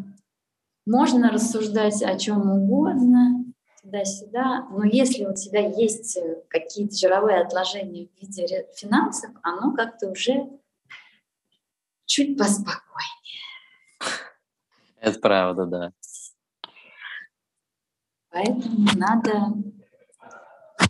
можно 0.84 1.30
рассуждать 1.30 2.02
о 2.02 2.18
чем 2.18 2.50
угодно, 2.50 3.44
туда-сюда, 3.82 4.66
но 4.70 4.84
если 4.84 5.24
у 5.24 5.34
тебя 5.34 5.60
есть 5.60 6.18
какие-то 6.48 6.96
жировые 6.96 7.40
отложения 7.40 8.06
в 8.06 8.20
виде 8.20 8.66
финансов, 8.74 9.30
оно 9.42 9.74
как-то 9.74 10.10
уже 10.10 10.48
чуть 12.06 12.38
поспокойнее. 12.38 12.82
Это 15.00 15.18
правда, 15.20 15.66
да. 15.66 15.92
Поэтому 18.30 18.88
надо 18.96 19.54
э, 20.20 20.84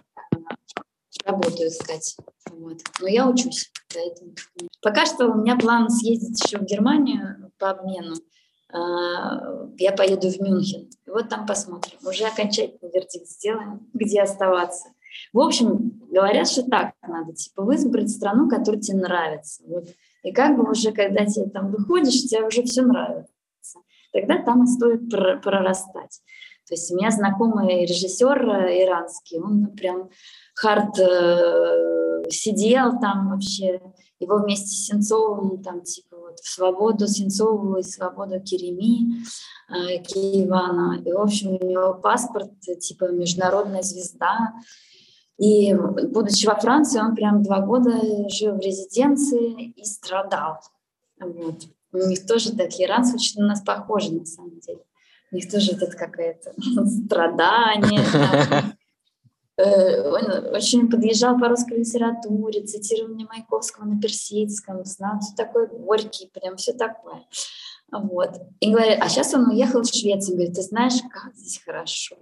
работу 1.24 1.66
искать. 1.66 2.16
Вот. 2.50 2.78
Но 3.00 3.08
я 3.08 3.28
учусь. 3.28 3.70
Поэтому. 3.92 4.34
Пока 4.82 5.06
что 5.06 5.28
у 5.28 5.34
меня 5.34 5.56
план 5.56 5.90
съездить 5.90 6.42
еще 6.42 6.58
в 6.58 6.64
Германию 6.64 7.52
по 7.58 7.70
обмену. 7.70 8.16
А, 8.72 9.68
я 9.78 9.92
поеду 9.92 10.28
в 10.28 10.40
Мюнхен. 10.40 10.90
И 11.06 11.10
вот 11.10 11.28
там 11.28 11.46
посмотрим. 11.46 11.98
Уже 12.04 12.24
окончательный 12.24 12.90
вердикт 12.92 13.28
сделаем, 13.28 13.88
где 13.92 14.22
оставаться. 14.22 14.88
В 15.32 15.40
общем, 15.40 16.02
говорят, 16.10 16.48
что 16.48 16.62
так 16.62 16.94
надо, 17.06 17.32
типа, 17.32 17.62
выбрать 17.62 18.10
страну, 18.10 18.48
которая 18.48 18.80
тебе 18.80 18.98
нравится. 18.98 19.62
Вот. 19.66 19.88
И 20.26 20.32
как 20.32 20.56
бы 20.56 20.68
уже, 20.68 20.90
когда 20.90 21.24
тебе 21.24 21.48
там 21.50 21.70
выходишь, 21.70 22.24
тебе 22.24 22.44
уже 22.44 22.64
все 22.64 22.82
нравится. 22.82 23.30
Тогда 24.12 24.42
там 24.42 24.64
и 24.64 24.66
стоит 24.66 25.08
прорастать. 25.08 26.20
То 26.66 26.74
есть 26.74 26.90
у 26.90 26.96
меня 26.96 27.12
знакомый 27.12 27.86
режиссер 27.86 28.48
э, 28.48 28.84
иранский, 28.84 29.38
он 29.38 29.68
прям 29.76 30.10
хард 30.56 30.98
э, 30.98 32.24
сидел 32.28 32.98
там 32.98 33.30
вообще, 33.30 33.80
его 34.18 34.38
вместе 34.38 34.66
с 34.66 34.86
Сенцовым 34.86 35.62
там 35.62 35.82
типа 35.82 36.16
вот 36.16 36.40
в 36.40 36.48
свободу 36.48 37.06
Сенцову 37.06 37.76
и 37.76 37.84
свободу 37.84 38.40
Кереми 38.40 39.22
э, 39.68 40.02
Киевана. 40.02 41.00
И, 41.04 41.12
в 41.12 41.20
общем, 41.20 41.50
у 41.60 41.64
него 41.64 41.94
паспорт 41.94 42.50
типа 42.58 43.12
международная 43.12 43.82
звезда. 43.82 44.54
И 45.38 45.74
будучи 45.74 46.46
во 46.46 46.56
Франции, 46.56 46.98
он 46.98 47.14
прям 47.14 47.42
два 47.42 47.60
года 47.60 47.90
жил 48.30 48.54
в 48.54 48.60
резиденции 48.60 49.70
и 49.70 49.84
страдал. 49.84 50.60
Вот. 51.20 51.66
У 51.92 51.98
них 52.08 52.26
тоже 52.26 52.56
такие 52.56 52.88
иранцы 52.88 53.14
очень 53.14 53.40
на 53.40 53.48
нас 53.48 53.60
похожи 53.60 54.12
на 54.12 54.24
самом 54.24 54.58
деле. 54.60 54.80
У 55.30 55.36
них 55.36 55.50
тоже 55.50 55.72
это 55.72 55.86
какое-то 55.86 56.52
страдание. 57.04 58.00
Э, 59.58 60.10
он 60.10 60.54
очень 60.54 60.90
подъезжал 60.90 61.38
по 61.38 61.48
русской 61.48 61.78
литературе, 61.78 62.62
цитирование 62.62 63.26
Маяковского 63.26 63.86
на 63.86 63.98
персидском, 63.98 64.84
знал, 64.84 65.18
все 65.20 65.34
такое 65.34 65.66
горький, 65.66 66.30
прям 66.32 66.56
все 66.56 66.74
такое. 66.74 67.24
Вот. 67.90 68.38
И 68.60 68.70
говорит, 68.70 68.98
а 69.00 69.08
сейчас 69.08 69.32
он 69.32 69.48
уехал 69.48 69.82
в 69.82 69.86
Швецию. 69.86 70.36
Говорит, 70.36 70.56
ты 70.56 70.62
знаешь, 70.62 71.00
как 71.10 71.34
здесь 71.34 71.62
хорошо. 71.64 72.16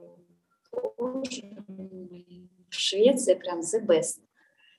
В 2.74 2.80
Швеции 2.80 3.34
прям 3.34 3.60
the 3.60 3.86
best. 3.86 4.20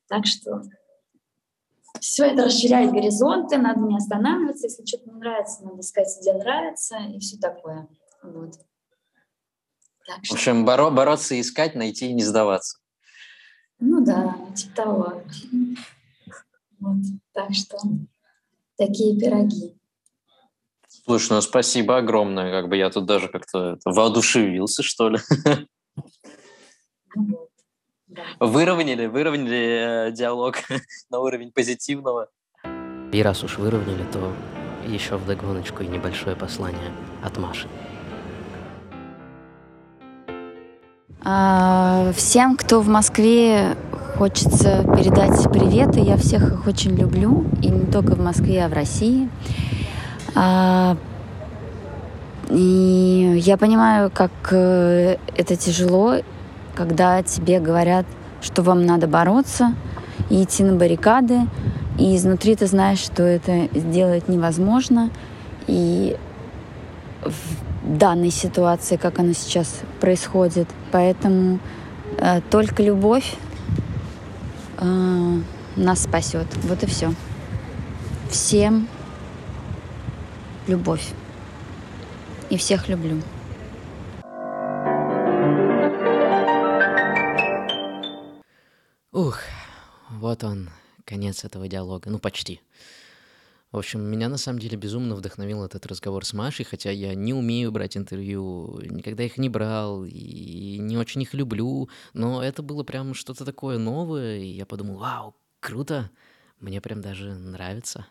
Так 0.08 0.26
что 0.26 0.62
все 2.00 2.26
это 2.26 2.46
расширяет 2.46 2.92
горизонты, 2.92 3.58
надо 3.58 3.80
не 3.82 3.96
останавливаться, 3.96 4.68
если 4.68 4.86
что-то 4.86 5.10
не 5.10 5.16
нравится, 5.16 5.64
надо 5.64 5.80
искать, 5.80 6.08
где 6.20 6.34
нравится, 6.34 6.98
и 6.98 7.20
все 7.20 7.38
такое. 7.38 7.88
Вот. 8.22 8.54
Так 10.06 10.24
что... 10.24 10.36
В 10.36 10.38
общем, 10.38 10.68
боро- 10.68 10.92
бороться, 10.92 11.40
искать, 11.40 11.76
найти 11.76 12.10
и 12.10 12.14
не 12.14 12.24
сдаваться. 12.24 12.80
Ну 13.80 14.04
да, 14.04 14.36
типа 14.56 14.76
того. 14.76 15.24
Вот. 16.80 16.98
Так 17.32 17.54
что 17.54 17.78
такие 18.78 19.18
пироги. 19.18 19.80
Слушай, 20.88 21.34
ну 21.34 21.42
спасибо 21.42 21.98
огромное. 21.98 22.52
Как 22.52 22.70
бы 22.70 22.78
я 22.78 22.90
тут 22.90 23.06
даже 23.06 23.30
как-то 23.30 23.80
воодушевился, 23.86 24.84
что 24.84 25.10
ли. 25.10 25.20
Ну, 27.16 27.45
да. 28.08 28.24
Выровняли, 28.40 29.08
выровняли 29.08 30.10
э, 30.10 30.12
диалог 30.12 30.58
на 31.10 31.20
уровень 31.20 31.52
позитивного. 31.52 32.28
И 33.12 33.22
раз 33.22 33.44
уж 33.44 33.58
выровняли, 33.58 34.04
то 34.12 34.32
еще 34.86 35.18
в 35.18 35.26
догоночку 35.26 35.84
и 35.84 35.88
небольшое 35.88 36.36
послание 36.36 36.92
от 37.24 37.38
Маши. 37.38 37.68
А, 41.24 42.12
всем, 42.16 42.56
кто 42.56 42.82
в 42.82 42.88
Москве, 42.88 43.76
хочется 44.18 44.84
передать 44.96 45.52
приветы. 45.52 46.00
Я 46.00 46.18
всех 46.18 46.44
их 46.44 46.68
очень 46.68 46.96
люблю, 46.96 47.46
и 47.64 47.70
не 47.70 47.92
только 47.92 48.14
в 48.14 48.20
Москве, 48.20 48.64
а 48.64 48.70
в 48.70 48.74
России. 48.74 49.28
А, 50.36 50.96
и 52.50 53.42
я 53.44 53.58
понимаю, 53.58 54.12
как 54.14 54.32
э, 54.52 55.18
это 55.36 55.56
тяжело, 55.56 56.18
когда 56.76 57.24
тебе 57.24 57.60
говорят, 57.60 58.06
что 58.42 58.62
вам 58.62 58.86
надо 58.86 59.08
бороться 59.08 59.74
и 60.30 60.44
идти 60.44 60.64
на 60.64 60.76
баррикады, 60.76 61.42
и 61.98 62.16
изнутри 62.16 62.56
ты 62.56 62.68
знаешь, 62.68 63.00
что 63.00 63.24
это 63.24 63.70
сделать 63.74 64.28
невозможно. 64.28 65.10
И 65.68 66.18
данной 67.84 68.32
ситуации, 68.32 68.98
как 68.98 69.20
она 69.20 69.34
сейчас 69.34 69.82
происходит. 70.00 70.68
Поэтому 70.92 71.60
э, 72.18 72.42
только 72.50 72.84
любовь 72.84 73.36
э, 74.78 75.40
нас 75.76 76.04
спасет. 76.04 76.48
Вот 76.64 76.84
и 76.84 76.86
все. 76.86 77.14
Всем 78.30 78.88
любовь. 80.68 81.14
И 82.50 82.58
всех 82.58 82.90
люблю. 82.90 83.22
Вот 90.36 90.44
он, 90.44 90.70
конец 91.06 91.46
этого 91.46 91.70
диалога. 91.70 92.10
Ну, 92.10 92.20
почти. 92.20 92.60
В 93.72 93.78
общем, 93.78 94.02
меня 94.02 94.28
на 94.28 94.38
самом 94.38 94.60
деле 94.60 94.78
безумно 94.78 95.16
вдохновил 95.16 95.64
этот 95.64 95.86
разговор 95.86 96.26
с 96.26 96.34
Машей, 96.34 96.66
хотя 96.66 96.92
я 96.92 97.16
не 97.16 97.34
умею 97.34 97.72
брать 97.72 97.96
интервью, 97.96 98.82
никогда 98.82 99.24
их 99.24 99.38
не 99.38 99.48
брал 99.48 100.04
и 100.04 100.78
не 100.80 100.98
очень 100.98 101.22
их 101.22 101.34
люблю, 101.34 101.90
но 102.14 102.44
это 102.44 102.62
было 102.64 102.84
прям 102.84 103.14
что-то 103.14 103.46
такое 103.46 103.78
новое, 103.78 104.40
и 104.40 104.48
я 104.48 104.66
подумал, 104.66 104.98
вау, 104.98 105.36
круто, 105.62 106.12
мне 106.60 106.82
прям 106.82 107.02
даже 107.02 107.34
нравится. 107.34 108.06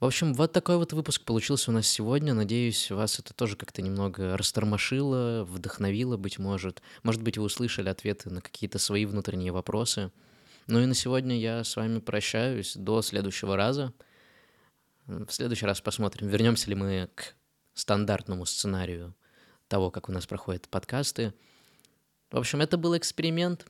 В 0.00 0.06
общем, 0.06 0.32
вот 0.32 0.52
такой 0.52 0.78
вот 0.78 0.94
выпуск 0.94 1.24
получился 1.24 1.70
у 1.70 1.74
нас 1.74 1.86
сегодня. 1.86 2.32
Надеюсь, 2.32 2.90
вас 2.90 3.18
это 3.18 3.34
тоже 3.34 3.56
как-то 3.56 3.82
немного 3.82 4.34
растормошило, 4.34 5.44
вдохновило, 5.44 6.16
быть 6.16 6.38
может. 6.38 6.80
Может 7.02 7.22
быть, 7.22 7.36
вы 7.36 7.44
услышали 7.44 7.90
ответы 7.90 8.30
на 8.30 8.40
какие-то 8.40 8.78
свои 8.78 9.04
внутренние 9.04 9.52
вопросы. 9.52 10.10
Ну 10.66 10.80
и 10.80 10.86
на 10.86 10.94
сегодня 10.94 11.38
я 11.38 11.64
с 11.64 11.76
вами 11.76 11.98
прощаюсь. 11.98 12.76
До 12.76 13.02
следующего 13.02 13.56
раза. 13.56 13.92
В 15.06 15.30
следующий 15.30 15.66
раз 15.66 15.80
посмотрим, 15.80 16.28
вернемся 16.28 16.68
ли 16.68 16.76
мы 16.76 17.08
к 17.14 17.34
стандартному 17.74 18.46
сценарию 18.46 19.14
того, 19.66 19.90
как 19.90 20.08
у 20.08 20.12
нас 20.12 20.26
проходят 20.26 20.68
подкасты. 20.68 21.34
В 22.30 22.36
общем, 22.38 22.60
это 22.60 22.76
был 22.76 22.96
эксперимент. 22.96 23.66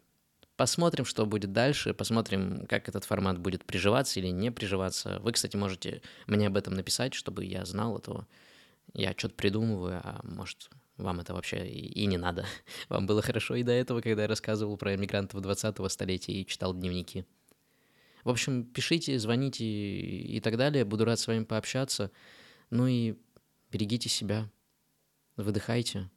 Посмотрим, 0.57 1.07
что 1.07 1.25
будет 1.25 1.53
дальше, 1.53 1.95
посмотрим, 1.95 2.67
как 2.67 2.89
этот 2.91 3.05
формат 3.05 3.39
будет 3.39 3.65
приживаться 3.65 4.21
или 4.21 4.29
не 4.29 4.51
приживаться. 4.51 5.19
Вы, 5.21 5.33
кстати, 5.33 5.57
можете 5.57 6.03
мне 6.27 6.49
об 6.49 6.57
этом 6.59 6.75
написать, 6.75 7.15
чтобы 7.15 7.47
я 7.47 7.65
знал, 7.65 7.97
а 7.97 8.01
то 8.01 8.27
я 8.93 9.15
что-то 9.17 9.35
придумываю, 9.37 10.01
а 10.05 10.21
может, 10.23 10.69
вам 11.03 11.21
это 11.21 11.35
вообще 11.35 11.67
и, 11.67 12.07
не 12.07 12.17
надо. 12.17 12.47
Вам 12.89 13.07
было 13.07 13.23
хорошо 13.23 13.55
и 13.57 13.63
до 13.63 13.73
этого, 13.73 14.01
когда 14.01 14.23
я 14.23 14.29
рассказывал 14.29 14.77
про 14.77 14.95
эмигрантов 14.95 15.41
20-го 15.41 15.89
столетия 15.89 16.33
и 16.33 16.47
читал 16.47 16.75
дневники. 16.75 17.25
В 18.25 18.31
общем, 18.31 18.65
пишите, 18.65 19.19
звоните 19.19 19.65
и 19.65 20.41
так 20.41 20.57
далее. 20.57 20.85
Буду 20.85 21.05
рад 21.05 21.19
с 21.19 21.27
вами 21.27 21.45
пообщаться. 21.45 22.11
Ну 22.69 22.87
и 22.87 23.17
берегите 23.71 24.09
себя, 24.09 24.51
выдыхайте. 25.37 26.11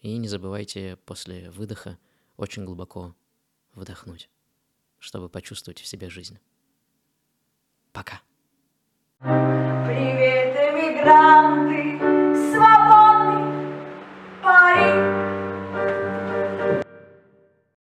И 0.00 0.16
не 0.16 0.28
забывайте 0.28 0.96
после 1.04 1.50
выдоха 1.50 1.98
очень 2.36 2.64
глубоко 2.64 3.14
вдохнуть, 3.74 4.30
чтобы 4.98 5.28
почувствовать 5.28 5.80
в 5.80 5.86
себе 5.86 6.08
жизнь. 6.08 6.38
Пока. 7.92 8.22
Привет! 9.20 10.48